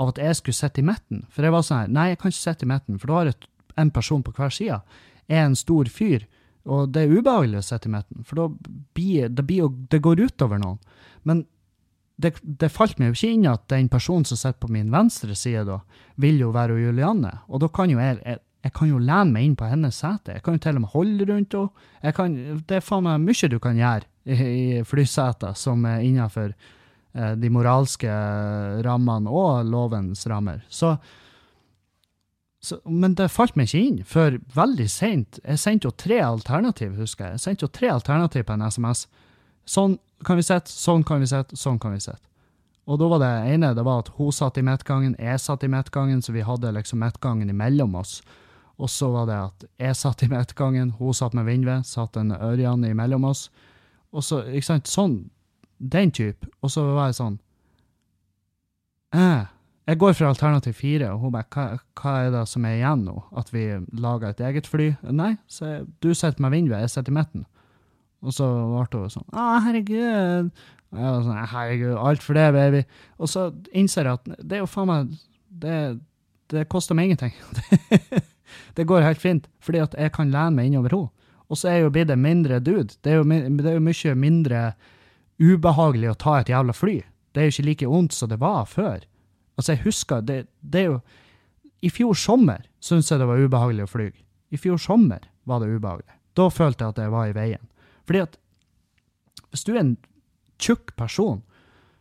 av 0.00 0.14
at 0.14 0.20
jeg 0.22 0.38
skulle 0.40 0.58
sitte 0.58 0.82
i 0.82 0.86
midten. 0.86 1.24
For 1.30 1.46
jeg 1.46 1.54
var 1.54 1.66
sånn 1.66 1.84
her, 1.84 1.92
nei, 1.92 2.08
jeg 2.12 2.20
kan 2.22 2.32
ikke 2.32 2.40
sitte 2.40 2.66
i 2.66 2.70
midten, 2.70 3.00
for 3.00 3.10
da 3.10 3.18
har 3.20 3.30
jeg 3.30 3.50
en 3.80 3.92
person 3.94 4.24
på 4.24 4.32
hver 4.34 4.54
side. 4.54 4.80
Jeg 5.30 5.40
er 5.40 5.48
en 5.50 5.58
stor 5.58 5.90
fyr, 5.92 6.24
og 6.64 6.94
det 6.94 7.04
er 7.04 7.18
ubehagelig 7.18 7.60
å 7.60 7.66
sitte 7.66 7.90
i 7.90 7.94
midten, 7.94 8.24
for 8.26 8.40
da 8.40 8.72
blir 8.96 9.28
det, 9.28 9.44
blir 9.46 9.68
det 9.92 10.00
går 10.04 10.24
utover 10.24 10.60
noen. 10.62 10.80
Men 11.28 11.44
det, 12.16 12.36
det 12.42 12.70
falt 12.70 13.00
meg 13.00 13.10
jo 13.10 13.18
ikke 13.18 13.34
inn 13.34 13.46
at 13.50 13.64
den 13.72 13.88
personen 13.90 14.26
som 14.28 14.38
sitter 14.38 14.60
på 14.62 14.70
min 14.72 14.92
venstre 14.94 15.34
side, 15.38 15.64
da, 15.66 15.80
vil 16.20 16.38
jo 16.44 16.52
være 16.54 16.78
Julianne. 16.78 17.32
Og 17.50 17.64
da 17.64 17.70
kan 17.74 17.90
jo 17.90 17.98
jeg, 17.98 18.20
jeg, 18.22 18.38
jeg 18.64 18.72
kan 18.76 18.88
jo 18.88 19.00
lene 19.02 19.34
meg 19.34 19.48
inn 19.48 19.56
på 19.58 19.68
hennes 19.68 19.98
sete. 20.00 20.38
Jeg 20.38 20.44
kan 20.44 20.56
jo 20.56 20.62
til 20.64 20.78
og 20.78 20.84
med 20.84 20.94
holde 20.94 21.26
rundt 21.28 21.58
henne. 21.58 22.60
Det 22.64 22.78
er 22.78 22.86
faen 22.86 23.04
meg 23.08 23.26
mye 23.26 23.50
du 23.50 23.58
kan 23.62 23.80
gjøre 23.80 24.08
i, 24.24 24.38
i 24.38 24.84
flyseter 24.86 25.58
som 25.58 25.84
er 25.90 26.06
innenfor 26.06 26.54
eh, 26.54 27.34
de 27.36 27.50
moralske 27.52 28.14
rammene 28.86 29.28
og 29.28 29.66
lovens 29.68 30.24
rammer. 30.30 30.62
Så, 30.72 30.94
så, 32.64 32.78
men 32.88 33.18
det 33.18 33.28
falt 33.34 33.58
meg 33.58 33.68
ikke 33.68 33.84
inn 33.90 34.00
før 34.08 34.38
veldig 34.54 34.88
seint. 34.88 35.42
Jeg 35.42 35.60
sendte 35.60 35.90
jo 35.90 35.96
tre 35.98 36.22
alternativ, 36.24 36.94
husker 37.02 37.26
jeg. 37.26 37.40
Jeg 37.40 37.46
sendte 37.48 37.66
jo 37.66 37.74
tre 37.74 37.90
alternativ 37.98 38.46
på 38.46 38.56
en 38.56 38.68
SMS. 38.70 39.08
Sånn 39.68 39.98
kan 40.24 40.38
vi 40.38 40.46
sette, 40.46 40.72
sånn 40.72 41.04
kan 41.06 41.22
vi 41.22 41.28
sette, 41.30 41.56
sånn 41.58 41.78
kan 41.82 41.94
vi 41.94 42.02
sette. 42.02 42.26
Og 42.84 42.98
da 43.00 43.08
var 43.08 43.20
det 43.22 43.32
ene 43.54 43.72
det 43.76 43.84
var 43.86 44.02
at 44.02 44.10
hun 44.18 44.32
satt 44.34 44.58
i 44.60 44.64
midtgangen, 44.64 45.14
jeg 45.18 45.40
satt 45.40 45.64
i 45.64 45.70
midtgangen, 45.72 46.20
så 46.22 46.34
vi 46.36 46.44
hadde 46.44 46.72
liksom 46.76 47.00
midtgangen 47.00 47.52
imellom 47.52 47.94
oss. 47.96 48.18
Og 48.76 48.90
så 48.90 49.08
var 49.12 49.28
det 49.30 49.38
at 49.38 49.64
jeg 49.80 49.96
satt 49.96 50.24
i 50.26 50.28
midtgangen, 50.28 50.92
hun 50.98 51.14
satt 51.16 51.36
med 51.36 51.46
vinduet, 51.48 51.86
satt 51.88 52.18
en 52.20 52.34
Ørjan 52.34 52.84
imellom 52.84 53.24
oss. 53.30 53.46
Og 54.12 54.24
så, 54.24 54.42
ikke 54.50 54.68
sant, 54.68 54.90
sånn, 54.90 55.16
den 55.78 56.12
type. 56.14 56.50
Og 56.60 56.72
så 56.74 56.84
var 56.90 57.08
jeg 57.08 57.18
sånn, 57.22 57.38
eh, 59.16 59.46
jeg 59.84 60.00
går 60.00 60.14
for 60.16 60.28
alternativ 60.28 60.76
fire, 60.78 61.10
og 61.12 61.24
hun 61.24 61.34
bare, 61.34 61.48
hva, 61.54 61.64
hva 62.00 62.14
er 62.24 62.30
det 62.34 62.44
som 62.50 62.64
er 62.64 62.78
igjen 62.78 63.04
nå? 63.08 63.16
At 63.36 63.52
vi 63.54 63.66
lager 64.00 64.32
et 64.32 64.44
eget 64.44 64.68
fly? 64.68 64.94
Nei, 65.12 65.34
så 65.46 65.84
du 66.04 66.12
sitter 66.14 66.40
med 66.44 66.54
vinduet, 66.56 66.84
jeg 66.84 66.94
sitter 66.94 67.12
i 67.12 67.18
midten. 67.18 67.48
Og 68.24 68.32
så 68.32 68.48
ble 68.48 69.02
hun 69.04 69.12
sånn, 69.12 69.28
å 69.36 69.46
herregud. 69.66 70.50
Og 70.94 71.00
jeg 71.00 71.10
var 71.10 71.24
sånn, 71.26 71.40
herregud, 71.52 71.94
alt 72.00 72.24
for 72.24 72.38
det, 72.38 72.46
baby. 72.54 72.82
Og 73.18 73.30
så 73.30 73.48
innser 73.76 74.08
jeg 74.08 74.20
at 74.20 74.38
det 74.40 74.58
er 74.58 74.62
jo 74.62 74.70
faen 74.70 74.90
meg, 74.90 75.16
det, 75.64 75.78
det 76.54 76.68
koster 76.72 76.96
meg 76.96 77.10
ingenting. 77.10 77.34
det 78.78 78.86
går 78.88 79.04
helt 79.04 79.20
fint, 79.22 79.48
fordi 79.64 79.82
at 79.84 79.96
jeg 79.98 80.14
kan 80.14 80.32
lene 80.32 80.56
meg 80.56 80.70
innover 80.70 80.96
henne. 80.96 81.10
Og 81.52 81.60
så 81.60 81.70
er 81.70 81.82
jo 81.82 81.92
blitt 81.92 82.10
en 82.10 82.22
mindre 82.22 82.60
dude. 82.64 82.96
Det 83.04 83.12
er, 83.12 83.20
jo, 83.20 83.26
det 83.28 83.68
er 83.68 83.76
jo 83.76 83.84
mye 83.84 84.14
mindre 84.16 84.62
ubehagelig 85.42 86.12
å 86.12 86.16
ta 86.18 86.38
et 86.40 86.50
jævla 86.50 86.74
fly. 86.74 86.96
Det 87.34 87.42
er 87.42 87.48
jo 87.48 87.54
ikke 87.54 87.68
like 87.68 87.90
ondt 87.98 88.16
som 88.16 88.30
det 88.30 88.40
var 88.40 88.64
før. 88.70 89.04
Altså, 89.58 89.74
jeg 89.74 89.84
husker, 89.84 90.24
det, 90.24 90.44
det 90.62 90.80
er 90.80 90.88
jo 90.88 90.98
I 91.84 91.90
fjor 91.92 92.16
sommer 92.16 92.64
syntes 92.82 93.10
jeg 93.12 93.20
det 93.20 93.28
var 93.28 93.42
ubehagelig 93.42 93.84
å 93.84 93.92
fly. 93.92 94.08
I 94.54 94.60
fjor 94.60 94.80
sommer 94.80 95.26
var 95.44 95.60
det 95.60 95.74
ubehagelig. 95.74 96.16
Da 96.34 96.48
følte 96.50 96.86
jeg 96.86 96.94
at 96.94 97.02
jeg 97.02 97.12
var 97.12 97.28
i 97.28 97.36
veien. 97.36 97.62
Fordi 98.04 98.24
at 98.24 98.38
hvis 99.50 99.66
du 99.66 99.74
er 99.74 99.82
en 99.82 99.96
tjukk 100.60 100.94
person, 100.98 101.42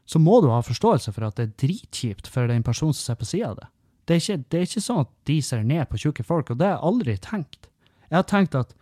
så 0.06 0.20
må 0.20 0.42
du 0.44 0.50
ha 0.52 0.60
forståelse 0.66 1.14
for 1.16 1.28
at 1.28 1.40
det 1.40 1.46
er 1.46 1.58
dritkjipt 1.64 2.28
for 2.32 2.52
den 2.52 2.66
personen 2.66 2.96
som 2.96 3.14
ser 3.14 3.20
på 3.20 3.30
sida 3.30 3.54
av 3.54 3.60
deg. 3.62 3.70
Det 4.04 4.16
er, 4.16 4.24
ikke, 4.24 4.46
det 4.52 4.60
er 4.60 4.66
ikke 4.68 4.84
sånn 4.84 5.04
at 5.06 5.12
de 5.30 5.36
ser 5.46 5.62
ned 5.64 5.88
på 5.88 6.00
tjukke 6.02 6.26
folk, 6.28 6.50
og 6.52 6.60
det 6.60 6.68
har 6.68 6.76
jeg 6.76 6.88
aldri 6.90 7.14
tenkt. 7.24 7.70
Jeg 8.10 8.18
har 8.18 8.26
tenkt 8.28 8.58
at 8.60 8.74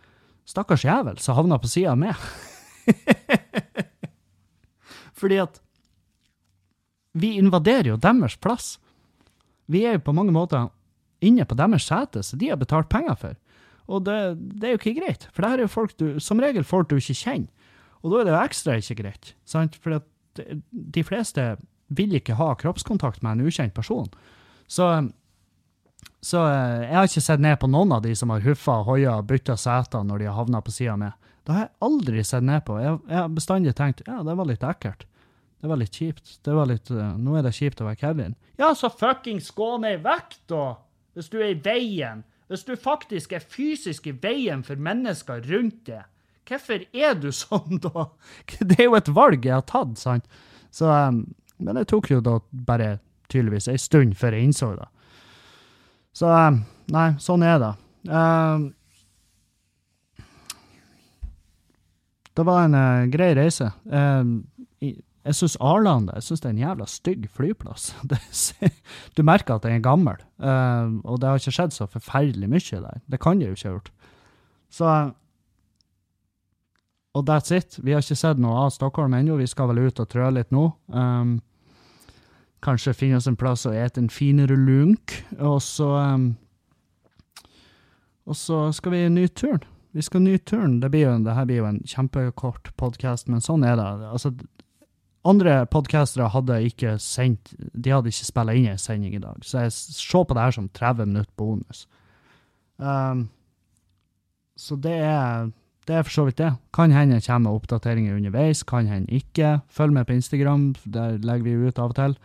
stakkars 0.50 0.84
jævel 0.84 1.20
som 1.22 1.38
havna 1.38 1.60
på 1.62 1.70
sida 1.70 1.94
av 1.94 2.00
meg. 2.00 2.24
Fordi 5.20 5.38
at 5.44 5.60
vi 7.12 7.36
invaderer 7.38 7.92
jo 7.92 8.00
deres 8.00 8.34
plass. 8.40 8.74
Vi 9.70 9.84
er 9.86 9.98
jo 9.98 10.06
på 10.08 10.16
mange 10.16 10.34
måter 10.34 10.72
inne 11.22 11.46
på 11.46 11.54
deres 11.54 11.86
sete, 11.86 12.24
så 12.26 12.38
de 12.40 12.50
har 12.50 12.58
betalt 12.58 12.90
penger 12.90 13.14
for. 13.20 13.38
Og 13.90 14.04
det, 14.06 14.18
det 14.60 14.68
er 14.68 14.74
jo 14.76 14.80
ikke 14.80 15.00
greit, 15.00 15.26
for 15.32 15.42
det 15.42 15.50
her 15.50 15.62
er 15.62 15.66
jo 15.66 15.72
folk 15.72 15.96
du, 15.98 16.06
som 16.22 16.40
regel 16.42 16.64
folk 16.66 16.90
du 16.90 16.96
ikke 17.00 17.18
kjenner. 17.18 17.50
Og 18.02 18.12
da 18.12 18.20
er 18.20 18.26
det 18.26 18.34
jo 18.34 18.42
ekstra 18.42 18.76
ikke 18.78 18.98
greit, 18.98 19.34
sant? 19.46 19.76
For 19.82 20.02
de 20.70 21.04
fleste 21.06 21.44
vil 21.92 22.16
ikke 22.18 22.38
ha 22.38 22.52
kroppskontakt 22.58 23.22
med 23.22 23.36
en 23.36 23.50
ukjent 23.50 23.74
person. 23.76 24.08
Så, 24.66 24.88
så 26.24 26.44
eh, 26.48 26.86
jeg 26.86 26.96
har 26.96 27.10
ikke 27.10 27.24
sett 27.24 27.44
ned 27.44 27.58
på 27.60 27.70
noen 27.70 27.92
av 27.98 28.02
de 28.06 28.14
som 28.18 28.32
har 28.32 28.44
huffa 28.46 28.80
og 28.80 28.94
hoia 28.94 29.18
og 29.20 29.28
bytta 29.30 29.58
seter 29.60 30.06
når 30.08 30.22
de 30.22 30.30
har 30.30 30.38
havna 30.38 30.62
på 30.64 30.74
sida 30.74 30.96
mi. 30.98 31.12
Det 31.42 31.54
har 31.54 31.66
jeg 31.66 31.74
aldri 31.84 32.24
sett 32.26 32.46
ned 32.46 32.64
på. 32.66 32.78
Jeg, 32.80 32.98
jeg 33.10 33.18
har 33.18 33.32
bestandig 33.34 33.74
tenkt 33.78 34.04
ja, 34.06 34.20
det 34.26 34.36
var 34.38 34.48
litt 34.48 34.66
ekkelt. 34.66 35.06
Det 35.62 35.70
var 35.70 35.78
litt 35.78 35.94
kjipt. 35.94 36.38
Det 36.42 36.54
var 36.54 36.66
litt, 36.66 36.90
uh, 36.90 37.12
nå 37.18 37.36
er 37.38 37.44
det 37.46 37.54
kjipt 37.54 37.82
å 37.82 37.86
være 37.86 38.00
Kevin. 38.00 38.34
Ja, 38.58 38.72
så 38.78 38.90
fuckings 38.90 39.50
gå 39.54 39.68
ned 39.82 40.00
i 40.00 40.02
vekt, 40.02 40.40
da! 40.50 40.64
Hvis 41.14 41.28
du 41.30 41.36
er 41.38 41.52
i 41.52 41.58
veien. 41.60 42.24
Hvis 42.50 42.64
du 42.68 42.74
faktisk 42.76 43.32
er 43.32 43.44
fysisk 43.44 44.06
i 44.10 44.14
veien 44.22 44.64
for 44.66 44.80
mennesker 44.80 45.44
rundt 45.50 45.86
deg. 45.88 46.08
Hvorfor 46.48 46.82
er 46.92 47.14
du 47.20 47.30
sånn, 47.42 47.78
da? 47.82 48.08
Det 48.60 48.80
er 48.80 48.90
jo 48.90 48.98
et 48.98 49.12
valg 49.14 49.46
jeg 49.46 49.56
har 49.56 49.66
tatt, 49.68 49.96
sant? 50.00 50.28
Så, 50.72 50.88
um, 50.88 51.24
men 51.62 51.78
det 51.78 51.88
tok 51.92 52.10
jo 52.10 52.20
da 52.24 52.38
bare 52.52 52.96
tydeligvis 53.32 53.68
ei 53.70 53.78
stund 53.80 54.16
før 54.18 54.36
jeg 54.36 54.48
innså 54.48 54.72
det. 54.76 54.88
Så 56.16 56.28
um, 56.28 56.62
nei, 56.92 57.08
sånn 57.22 57.44
er 57.46 57.58
det. 57.62 57.72
Um, 58.10 58.66
det 62.36 62.46
var 62.48 62.66
en 62.66 62.76
uh, 62.76 63.08
grei 63.12 63.32
reise. 63.38 63.70
I, 64.82 64.92
jeg 65.22 65.38
syns 65.38 65.56
Arlanda 65.62 66.16
jeg 66.18 66.26
synes 66.26 66.40
det 66.42 66.48
er 66.48 66.54
en 66.56 66.62
jævla 66.64 66.86
stygg 66.90 67.26
flyplass. 67.30 67.92
Du 69.16 69.22
merker 69.22 69.54
at 69.54 69.62
den 69.62 69.76
er 69.76 69.84
gammel, 69.84 70.18
uh, 70.42 70.90
og 71.04 71.20
det 71.20 71.28
har 71.28 71.38
ikke 71.38 71.54
skjedd 71.54 71.74
så 71.76 71.86
forferdelig 71.86 72.48
mye 72.50 72.80
der. 72.82 73.02
Det 73.06 73.20
kan 73.22 73.38
det 73.38 73.48
jo 73.50 73.56
ikke 73.56 73.68
ha 73.68 73.74
gjort. 73.76 73.92
Så 74.72 74.88
Og 77.14 77.28
that's 77.28 77.52
it. 77.52 77.78
Vi 77.84 77.92
har 77.92 78.00
ikke 78.00 78.16
sett 78.16 78.38
noe 78.40 78.56
av 78.64 78.70
Stockholm 78.72 79.12
ennå. 79.14 79.36
Vi 79.36 79.46
skal 79.46 79.68
vel 79.68 79.84
ut 79.84 80.00
og 80.00 80.08
trø 80.08 80.30
litt 80.32 80.50
nå. 80.50 80.70
Um, 80.88 81.42
kanskje 82.64 82.94
finne 82.96 83.18
oss 83.20 83.28
en 83.28 83.36
plass 83.36 83.66
og 83.68 83.76
ete 83.76 84.00
en 84.00 84.08
finere 84.10 84.56
lunk, 84.56 85.18
og 85.38 85.60
så 85.62 85.90
um, 86.14 86.32
Og 88.24 88.36
så 88.38 88.70
skal 88.72 88.92
vi 88.92 89.08
nyte 89.10 89.34
turen. 89.34 89.62
Vi 89.92 90.02
skal 90.02 90.22
nyte 90.22 90.44
turen. 90.54 90.80
Det, 90.80 90.88
blir 90.90 91.02
jo, 91.04 91.16
det 91.24 91.34
her 91.34 91.44
blir 91.44 91.56
jo 91.56 91.68
en 91.68 91.80
kjempekort 91.84 92.70
podkast, 92.78 93.28
men 93.28 93.42
sånn 93.44 93.64
er 93.66 93.74
det. 93.76 93.88
Altså, 94.08 94.30
andre 95.28 95.66
podkastere 95.70 96.30
hadde 96.34 96.58
ikke 96.66 96.96
sendt 96.98 97.52
De 97.58 97.92
hadde 97.94 98.10
ikke 98.10 98.26
spilla 98.26 98.54
inn 98.58 98.70
en 98.72 98.80
sending 98.80 99.14
i 99.14 99.22
dag, 99.22 99.42
så 99.46 99.66
jeg 99.66 99.74
ser 99.76 100.26
på 100.26 100.36
det 100.36 100.46
her 100.46 100.56
som 100.56 100.68
30 100.68 101.10
minutter 101.10 101.32
bonus. 101.38 101.86
Um, 102.82 103.28
så 104.58 104.76
det 104.76 104.96
er, 105.06 105.50
det 105.86 105.96
er 105.96 106.06
for 106.06 106.16
så 106.16 106.24
vidt 106.26 106.40
det. 106.42 106.52
Kan 106.74 106.94
hende 106.94 107.20
det 107.20 107.26
kommer 107.26 107.54
oppdateringer 107.54 108.16
underveis, 108.16 108.64
kan 108.66 108.90
hende 108.90 109.14
ikke. 109.14 109.60
Følg 109.70 109.94
med 109.94 110.06
på 110.06 110.18
Instagram, 110.18 110.74
der 110.84 111.18
legger 111.22 111.44
vi 111.44 111.68
ut 111.68 111.78
av 111.78 111.94
og 111.94 111.98
til. 111.98 112.18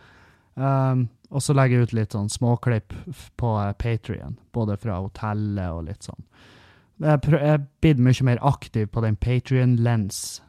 Um, 0.58 1.08
og 1.30 1.44
så 1.44 1.54
legger 1.54 1.78
jeg 1.78 1.88
ut 1.88 1.96
litt 1.98 2.16
sånn 2.16 2.30
småklipp 2.32 2.94
på 3.38 3.54
Patrion, 3.78 4.38
både 4.54 4.78
fra 4.80 4.98
hotellet 5.04 5.74
og 5.74 5.84
litt 5.90 6.06
sånn. 6.08 6.24
Jeg 6.98 7.38
er 7.38 7.60
blitt 7.78 8.00
mye 8.02 8.26
mer 8.26 8.40
aktiv 8.42 8.88
på 8.90 9.02
den 9.04 9.16
Patrion 9.20 9.76
Lens, 9.78 10.40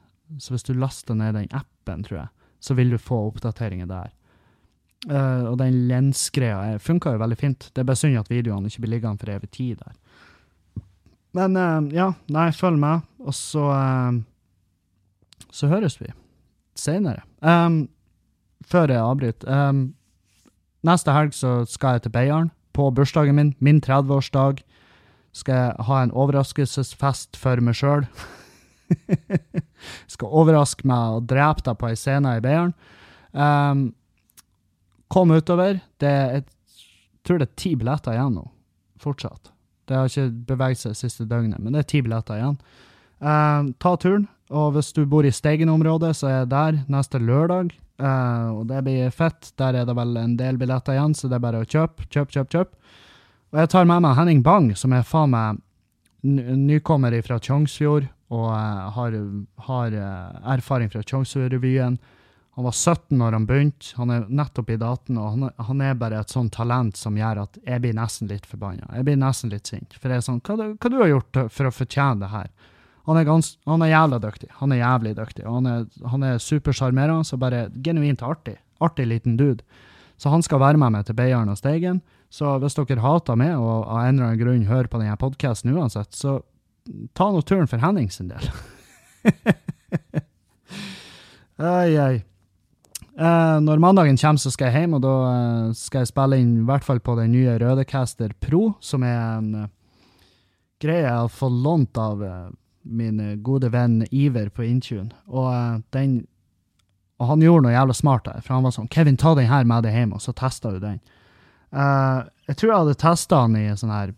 så 0.41 0.55
hvis 0.55 0.65
du 0.65 0.73
laster 0.73 1.17
ned 1.17 1.35
den 1.37 1.51
appen, 1.53 2.05
tror 2.07 2.23
jeg, 2.23 2.38
så 2.59 2.75
vil 2.77 2.93
du 2.93 2.97
få 3.01 3.21
oppdateringer 3.29 3.89
der. 3.89 4.13
Uh, 5.07 5.47
og 5.47 5.59
den 5.61 5.85
lensgreia 5.87 6.79
funka 6.83 7.13
jo 7.15 7.21
veldig 7.21 7.37
fint. 7.39 7.69
Det 7.71 7.81
er 7.81 7.87
bare 7.87 7.99
synd 7.99 8.19
at 8.19 8.31
videoene 8.31 8.67
ikke 8.67 8.83
blir 8.83 8.97
liggende 8.97 9.21
for 9.21 9.31
evig 9.31 9.51
tid 9.55 9.79
der. 9.79 9.95
Men 11.37 11.55
uh, 11.55 11.85
ja, 11.93 12.09
nei, 12.33 12.49
følg 12.55 12.81
med, 12.81 13.05
og 13.21 13.35
så 13.37 13.69
uh, 13.69 14.19
Så 15.51 15.69
høres 15.69 15.99
vi 16.01 16.11
seinere. 16.75 17.23
Um, 17.41 17.87
før 18.67 18.91
jeg 18.91 19.01
avbryter 19.01 19.69
um, 19.69 19.93
Neste 20.85 21.11
helg 21.11 21.33
så 21.35 21.65
skal 21.67 21.97
jeg 21.97 22.05
til 22.05 22.13
Beiarn, 22.15 22.51
på 22.73 22.87
bursdagen 22.95 23.35
min, 23.35 23.55
min 23.59 23.81
30-årsdag. 23.83 24.61
Skal 25.35 25.55
jeg 25.55 25.87
ha 25.87 26.03
en 26.03 26.13
overraskelsesfest 26.15 27.35
for 27.37 27.59
meg 27.59 27.75
sjøl. 27.75 28.05
skal 30.11 30.33
overraske 30.41 30.87
meg 30.89 31.19
og 31.19 31.27
drepe 31.29 31.65
deg 31.65 31.79
på 31.79 31.89
ei 31.89 31.99
scene 31.99 32.35
i 32.37 32.43
Beiarn. 32.43 32.73
Um, 33.31 33.89
kom 35.09 35.31
utover. 35.33 35.79
Det 36.01 36.09
er, 36.09 36.39
jeg 36.39 37.27
tror 37.27 37.41
det 37.41 37.49
er 37.49 37.61
ti 37.61 37.73
billetter 37.79 38.17
igjen 38.17 38.37
nå, 38.39 38.45
fortsatt. 39.01 39.51
Det 39.89 39.97
har 39.97 40.09
ikke 40.09 40.29
beveget 40.51 40.83
seg 40.83 40.93
det 40.93 41.01
siste 41.01 41.25
døgnet, 41.29 41.61
men 41.61 41.73
det 41.73 41.83
er 41.83 41.89
ti 41.89 42.03
billetter 42.05 42.37
igjen. 42.37 42.59
Um, 43.19 43.73
ta 43.81 43.95
turen. 43.99 44.27
Og 44.49 44.73
hvis 44.73 44.89
du 44.97 45.03
bor 45.05 45.25
i 45.25 45.33
Steigen-området, 45.33 46.15
så 46.17 46.29
er 46.29 46.35
jeg 46.39 46.51
der 46.53 46.77
neste 46.89 47.21
lørdag. 47.21 47.75
Uh, 47.99 48.61
og 48.61 48.67
det 48.69 48.79
blir 48.85 49.11
fett. 49.13 49.51
Der 49.61 49.75
er 49.77 49.85
det 49.85 49.95
vel 49.97 50.15
en 50.17 50.37
del 50.39 50.57
billetter 50.57 50.95
igjen, 50.95 51.13
så 51.17 51.29
det 51.29 51.37
er 51.37 51.43
bare 51.43 51.61
å 51.61 51.67
kjøpe, 51.67 52.07
kjøpe, 52.07 52.33
kjøpe. 52.33 52.53
kjøp. 52.55 52.95
Og 53.49 53.59
jeg 53.63 53.71
tar 53.73 53.89
med 53.89 54.05
meg 54.05 54.15
Henning 54.17 54.41
Bang, 54.45 54.71
som 54.77 54.93
er 54.93 55.05
faen 55.05 55.33
meg 55.33 55.61
nykommer 56.21 57.15
fra 57.23 57.39
Tjongsfjord 57.39 58.09
og 58.29 58.47
uh, 58.53 58.87
har, 58.95 59.17
har 59.67 59.97
uh, 59.97 60.39
erfaring 60.53 60.91
fra 60.93 61.01
Tjongsfjordrevyen. 61.03 61.97
Han 62.59 62.65
var 62.65 62.75
17 62.75 63.17
når 63.17 63.37
han 63.37 63.45
begynte, 63.47 63.93
han 63.95 64.09
er 64.11 64.25
nettopp 64.27 64.69
i 64.73 64.79
daten, 64.81 65.17
og 65.17 65.29
han, 65.31 65.51
han, 65.69 65.81
er 65.81 65.99
bare 65.99 66.19
et 66.19 66.33
sånt 66.33 66.51
talent 66.53 66.97
som 66.99 67.17
gjør 67.17 67.45
at 67.45 67.59
jeg 67.63 67.81
blir 67.85 67.95
nesten 67.95 68.27
litt 68.29 68.49
forbanna. 68.49 68.89
Jeg 68.97 69.07
blir 69.07 69.19
nesten 69.21 69.53
litt 69.53 69.69
sint. 69.69 69.95
For 69.95 70.11
det 70.11 70.19
er 70.19 70.25
sånn, 70.25 70.41
hva, 70.43 70.73
hva 70.75 70.91
du 70.91 70.97
har 70.99 71.13
gjort 71.13 71.39
for 71.55 71.69
å 71.69 71.73
fortjene 71.73 72.25
det 72.25 72.31
her? 72.33 72.51
Han 73.09 73.17
er, 73.17 73.25
gans, 73.25 73.53
han 73.65 73.81
er 73.81 73.93
jævla 73.93 74.19
dyktig. 74.21 74.51
Han 74.59 74.73
er 74.75 74.81
jævlig 74.83 75.15
dyktig. 75.17 75.45
Og 75.47 75.55
han 75.55 75.69
er, 75.71 75.85
han 76.11 76.25
er 76.27 76.43
supersjarmerende, 76.43 77.23
og 77.33 77.41
bare 77.41 77.63
genuint 77.81 78.21
artig. 78.21 78.59
Artig 78.83 79.07
liten 79.09 79.39
dude. 79.39 79.63
Så 80.19 80.29
han 80.29 80.43
skal 80.43 80.59
være 80.61 80.77
med 80.77 80.93
meg 80.93 81.07
til 81.07 81.15
Beiarn 81.15 81.49
og 81.49 81.57
Steigen. 81.57 82.03
Så 82.29 82.57
hvis 82.61 82.75
dere 82.77 83.01
hater 83.01 83.39
meg 83.39 83.55
og 83.55 83.87
av 83.87 84.03
en 84.03 84.19
eller 84.19 84.27
annen 84.27 84.41
grunn 84.43 84.67
hører 84.69 84.91
på 84.91 84.99
denne 85.01 85.17
podkasten 85.17 85.73
uansett, 85.73 86.11
så 86.13 86.41
ta 87.13 87.29
nå 87.31 87.41
turen 87.41 87.69
for 87.69 87.81
Henning 87.83 88.09
sin 88.11 88.31
del. 88.31 88.49
ai, 91.57 91.97
ai. 91.97 92.23
Eh, 93.19 93.57
når 93.61 93.81
mandagen 93.83 94.17
kommer, 94.17 94.39
så 94.39 94.51
skal 94.53 94.69
jeg 94.69 94.85
hjem, 94.85 94.95
og 94.95 95.03
da 95.03 95.15
eh, 95.27 95.71
skal 95.75 96.05
jeg 96.05 96.11
spille 96.13 96.39
inn 96.39 96.53
i 96.61 96.65
hvert 96.69 96.85
fall 96.87 97.01
på 97.03 97.17
den 97.19 97.33
nye 97.35 97.57
Rødecaster 97.59 98.31
Pro, 98.39 98.77
som 98.79 99.03
er 99.03 99.19
en 99.19 99.49
uh, 99.65 99.67
greie 100.79 101.03
jeg 101.03 101.17
har 101.17 101.33
fått 101.33 101.57
lånt 101.65 101.99
av 101.99 102.23
uh, 102.23 102.47
min 102.87 103.19
gode 103.43 103.73
venn 103.73 104.05
Iver 104.07 104.47
på 104.55 104.63
Intune. 104.63 105.11
Og, 105.27 105.49
uh, 105.51 105.81
den, 105.91 106.21
og 107.19 107.33
han 107.33 107.43
gjorde 107.43 107.67
noe 107.67 107.75
jævla 107.75 107.97
smart 107.97 108.29
der, 108.29 108.39
for 108.45 108.55
han 108.55 108.69
var 108.69 108.77
sånn 108.77 108.87
'Kevin, 108.87 109.19
ta 109.19 109.35
den 109.35 109.51
her 109.51 109.67
med 109.67 109.83
deg 109.83 109.99
hjem', 109.99 110.15
og 110.15 110.23
så 110.23 110.31
testa 110.31 110.71
du 110.71 110.79
den. 110.79 111.03
Uh, 111.75 112.23
jeg 112.47 112.55
tror 112.55 112.71
jeg 112.71 112.85
hadde 112.85 113.01
testa 113.03 113.43
den 113.43 113.59
i 113.59 113.67
sånn 113.75 113.93
her 113.93 114.15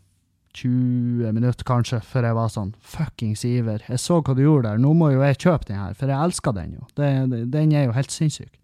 20 0.58 1.32
minutter, 1.36 1.66
kanskje, 1.68 2.02
før 2.04 2.28
jeg 2.28 2.38
var 2.38 2.50
sånn 2.52 2.72
fuckings 2.94 3.44
Iver. 3.48 3.84
Jeg 3.88 4.02
så 4.04 4.20
hva 4.22 4.36
du 4.36 4.42
gjorde 4.44 4.70
der, 4.70 4.82
nå 4.82 4.94
må 4.98 5.12
jo 5.14 5.22
jeg 5.24 5.40
kjøpe 5.46 5.70
den 5.70 5.80
her, 5.80 5.94
for 5.98 6.12
jeg 6.12 6.30
elsker 6.30 6.56
den 6.58 6.74
jo. 6.80 6.88
Den, 7.00 7.36
den 7.54 7.76
er 7.76 7.88
jo 7.88 7.96
helt 7.96 8.14
sinnssyk. 8.14 8.58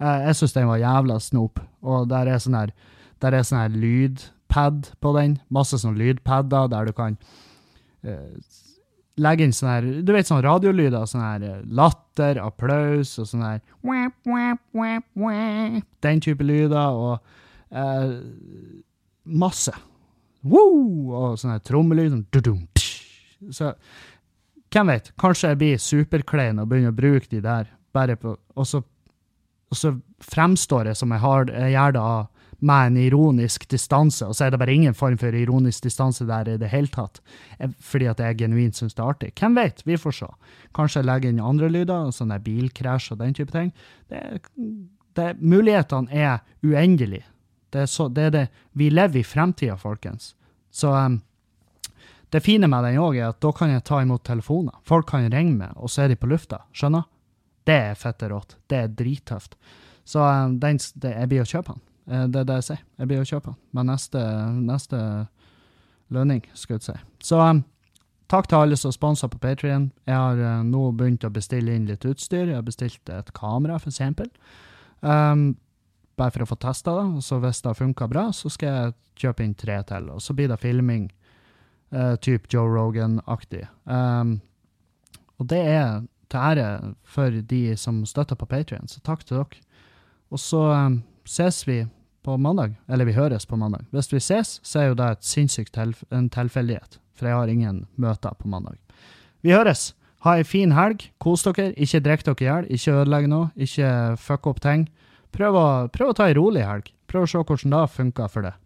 Uh, 0.00 0.24
jeg 0.26 0.38
syns 0.38 0.56
den 0.56 0.70
var 0.70 0.80
jævla 0.80 1.18
snop, 1.20 1.60
og 1.84 2.08
der 2.10 2.30
er 2.32 2.40
sånn 2.42 2.56
her 2.56 2.74
der 3.20 3.36
er 3.36 3.44
sånn 3.44 3.60
her 3.60 3.74
lydpad 3.76 4.90
på 5.04 5.12
den. 5.18 5.36
Masse 5.52 5.78
sånn 5.80 5.98
lydpadder 6.00 6.70
der 6.72 6.88
du 6.88 6.94
kan 6.96 7.18
uh, 8.08 8.36
legge 9.20 9.44
inn 9.44 9.52
sånn 9.52 9.70
her 9.70 9.88
Du 10.06 10.14
vet 10.16 10.28
sånn 10.28 10.40
radiolyder? 10.44 11.04
Sånn 11.08 11.24
her 11.24 11.44
latter, 11.68 12.40
applaus 12.40 13.12
og 13.20 13.28
sånn 13.28 13.44
her 13.44 13.60
Den 16.00 16.24
type 16.24 16.46
lyder 16.46 16.96
og 16.96 17.20
uh, 17.76 18.16
masse. 19.24 19.74
Woo! 20.42 21.12
Og 21.16 21.38
sånn 21.40 21.58
trommelyder 21.66 22.22
trommelyd. 22.32 22.86
Så 23.56 23.74
hvem 24.70 24.92
vet? 24.92 25.10
Kanskje 25.18 25.50
jeg 25.50 25.58
blir 25.60 25.80
superklein 25.82 26.60
og 26.62 26.68
begynner 26.70 26.94
å 26.94 26.96
bruke 26.96 27.26
de 27.30 27.40
der. 27.42 27.70
bare 27.92 28.16
på, 28.16 28.36
Og 28.54 28.66
så, 28.66 28.78
og 29.70 29.76
så 29.76 29.96
fremstår 30.20 30.86
jeg 30.86 30.96
som 30.96 31.10
jeg, 31.10 31.20
har, 31.20 31.50
jeg 31.50 31.72
gjør 31.72 31.92
det 31.92 32.02
med 32.60 32.86
en 32.86 32.96
ironisk 32.96 33.68
distanse, 33.68 34.26
og 34.26 34.36
så 34.36 34.44
er 34.44 34.50
det 34.50 34.58
bare 34.60 34.74
ingen 34.74 34.94
form 34.94 35.16
for 35.18 35.34
ironisk 35.34 35.82
distanse 35.82 36.26
der 36.28 36.48
i 36.48 36.58
det 36.60 36.68
hele 36.68 36.88
tatt, 36.92 37.20
fordi 37.80 38.06
at 38.06 38.20
jeg 38.20 38.36
genuint 38.42 38.76
syns 38.76 38.94
det 38.94 39.02
er 39.02 39.08
artig. 39.08 39.32
Hvem 39.40 39.56
vet? 39.56 39.82
Vi 39.86 39.96
får 39.96 40.12
se. 40.18 40.28
Kanskje 40.76 41.00
jeg 41.00 41.08
legger 41.08 41.32
inn 41.32 41.40
andre 41.40 41.70
lyder, 41.72 42.12
sånne 42.12 42.38
bilkrasj 42.44 43.14
og 43.14 43.22
den 43.22 43.34
type 43.34 43.54
ting. 43.54 43.72
Det, 44.12 44.42
det, 45.16 45.30
mulighetene 45.40 46.12
er 46.12 46.44
uendelige. 46.62 47.24
Det 47.70 47.84
er, 47.84 47.90
så, 47.90 48.08
det 48.10 48.22
er 48.28 48.30
det. 48.34 48.46
Vi 48.72 48.90
lever 48.90 49.20
i 49.20 49.24
fremtida, 49.26 49.76
folkens. 49.78 50.34
Så 50.70 50.90
um, 50.94 51.20
det 52.30 52.42
fine 52.46 52.68
med 52.70 52.84
den 52.86 52.98
òg 53.02 53.18
er 53.18 53.28
at 53.30 53.40
da 53.42 53.50
kan 53.54 53.70
jeg 53.72 53.84
ta 53.86 54.00
imot 54.02 54.24
telefoner. 54.26 54.76
Folk 54.86 55.08
kan 55.10 55.26
ringe 55.32 55.56
meg, 55.58 55.74
og 55.76 55.90
så 55.90 56.04
er 56.04 56.12
de 56.12 56.18
på 56.18 56.30
lufta. 56.30 56.64
Skjønner? 56.74 57.06
Det 57.66 57.76
er 57.90 57.98
fette 57.98 58.28
rått. 58.30 58.56
Det 58.70 58.78
er 58.84 58.92
drittøft. 58.98 59.56
Så 60.06 60.22
um, 60.22 60.58
den, 60.62 60.78
det, 61.02 61.14
jeg 61.14 61.30
blir 61.30 61.44
å 61.44 61.50
kjøpe 61.50 61.74
den. 61.76 61.82
Eh, 62.10 62.26
Det 62.26 62.40
er 62.42 62.48
det 62.48 62.56
jeg 62.60 62.68
sier. 62.70 62.84
Jeg 62.98 63.10
blir 63.10 63.22
å 63.22 63.28
kjøpe 63.28 63.52
den 63.52 63.58
med 63.76 63.90
neste, 63.92 64.22
neste 64.70 65.02
lønning, 66.10 66.42
skulle 66.54 66.80
jeg 66.80 66.88
si. 66.88 66.96
Så 67.30 67.38
um, 67.38 67.62
takk 68.30 68.50
til 68.50 68.58
alle 68.64 68.78
som 68.78 68.94
sponser 68.94 69.30
på 69.30 69.38
Patrion. 69.42 69.90
Jeg 70.08 70.18
har 70.18 70.38
uh, 70.42 70.62
nå 70.66 70.88
begynt 70.98 71.26
å 71.26 71.30
bestille 71.34 71.74
inn 71.74 71.86
litt 71.90 72.06
utstyr. 72.08 72.48
Jeg 72.48 72.58
har 72.58 72.66
bestilt 72.66 73.10
et 73.14 73.30
kamera, 73.36 73.78
for 73.78 73.92
eksempel. 73.92 74.30
Um, 75.02 75.52
bare 76.20 76.34
for 76.34 76.44
å 76.44 76.50
få 76.52 76.58
testa 76.60 76.94
det. 76.98 77.06
Og 77.18 77.24
så 77.24 77.40
hvis 77.42 77.62
det 77.64 77.76
funker 77.78 78.10
bra, 78.10 78.28
så 78.36 78.52
skal 78.52 78.76
jeg 78.76 78.94
kjøpe 79.24 79.44
inn 79.46 79.56
tre 79.58 79.80
til. 79.88 80.10
Og 80.14 80.22
så 80.24 80.36
blir 80.36 80.50
det 80.52 80.60
filming 80.62 81.08
uh, 81.96 82.16
type 82.22 82.50
Joe 82.52 82.68
Rogan-aktig. 82.70 83.66
Um, 83.84 84.38
og 85.40 85.48
det 85.52 85.60
er 85.72 86.02
til 86.30 86.38
ære 86.40 86.66
for 87.02 87.40
de 87.52 87.62
som 87.80 88.04
støtter 88.06 88.38
på 88.38 88.48
Patrion, 88.50 88.88
så 88.88 89.02
takk 89.04 89.24
til 89.26 89.40
dere. 89.40 89.64
Og 90.30 90.38
så 90.38 90.60
um, 90.70 91.00
ses 91.26 91.64
vi 91.66 91.82
på 92.22 92.36
mandag, 92.36 92.76
eller 92.88 93.08
vi 93.08 93.16
høres 93.16 93.46
på 93.48 93.56
mandag. 93.56 93.86
Hvis 93.90 94.12
vi 94.12 94.20
ses, 94.20 94.58
så 94.62 94.82
er 94.82 94.90
jo 94.90 94.98
det 94.98 95.08
et 95.08 95.24
sinnssykt 95.24 95.72
tilf 95.74 96.04
en 96.12 96.28
tilfeldighet, 96.30 97.00
for 97.16 97.30
jeg 97.30 97.38
har 97.38 97.48
ingen 97.52 97.86
møter 97.96 98.36
på 98.38 98.50
mandag. 98.52 98.76
Vi 99.40 99.56
høres! 99.56 99.94
Ha 100.20 100.34
ei 100.36 100.44
fin 100.44 100.74
helg, 100.76 101.06
kos 101.16 101.46
dere, 101.46 101.70
ikke 101.80 102.02
drikk 102.04 102.26
dere 102.26 102.36
i 102.36 102.44
hjel, 102.44 102.66
ikke 102.76 102.96
ødelegg 103.00 103.28
noe, 103.32 103.46
ikke 103.56 103.92
fuck 104.20 104.50
opp 104.50 104.60
ting. 104.60 104.84
Prøv 105.34 105.56
å, 105.56 105.66
prøv 105.92 106.12
å 106.12 106.16
ta 106.16 106.28
ei 106.28 106.36
rolig 106.36 106.64
helg. 106.66 106.90
Prøv 107.10 107.26
å 107.26 107.30
se 107.30 107.42
hvordan 107.42 107.76
det 107.76 107.84
funker 107.94 108.32
for 108.32 108.46
deg. 108.46 108.58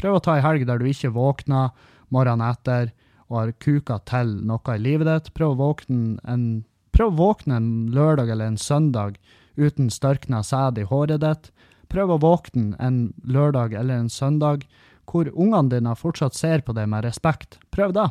Prøv 0.00 0.18
å 0.18 0.24
ta 0.24 0.36
ei 0.36 0.44
helg 0.44 0.66
der 0.68 0.80
du 0.80 0.88
ikke 0.88 1.12
våkner 1.14 1.72
morgenen 2.12 2.44
etter 2.48 2.92
og 3.30 3.38
har 3.38 3.52
kuka 3.64 3.98
til 4.08 4.34
noe 4.44 4.76
i 4.76 4.82
livet 4.82 5.08
ditt. 5.08 5.32
Prøv 5.36 5.54
å 5.54 5.60
våkne 5.60 6.18
en, 6.28 6.46
prøv 6.92 7.14
å 7.14 7.20
våkne 7.20 7.58
en 7.58 7.70
lørdag 7.94 8.32
eller 8.34 8.52
en 8.52 8.60
søndag 8.60 9.16
uten 9.56 9.90
størkna 9.92 10.42
sæd 10.44 10.80
i 10.80 10.88
håret 10.88 11.22
ditt. 11.24 11.52
Prøv 11.92 12.14
å 12.14 12.20
våkne 12.20 12.76
en 12.80 13.12
lørdag 13.24 13.74
eller 13.76 14.02
en 14.02 14.12
søndag 14.12 14.66
hvor 15.08 15.28
ungene 15.32 15.72
dine 15.72 15.94
fortsatt 15.98 16.36
ser 16.36 16.62
på 16.64 16.74
deg 16.76 16.88
med 16.88 17.04
respekt. 17.04 17.58
Prøv 17.72 17.92
det. 17.96 18.08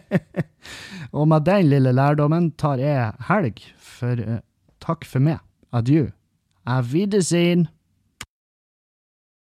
Og 1.16 1.28
med 1.28 1.46
den 1.48 1.68
lille 1.70 1.92
lærdommen 1.96 2.50
tar 2.60 2.80
jeg 2.80 3.12
helg, 3.28 3.62
for 3.76 4.20
uh, 4.20 4.40
takk 4.82 5.06
for 5.08 5.22
meg. 5.24 5.40
Adjø. 5.72 6.08
Auf 6.64 6.92
Wiedersehen. 6.92 7.68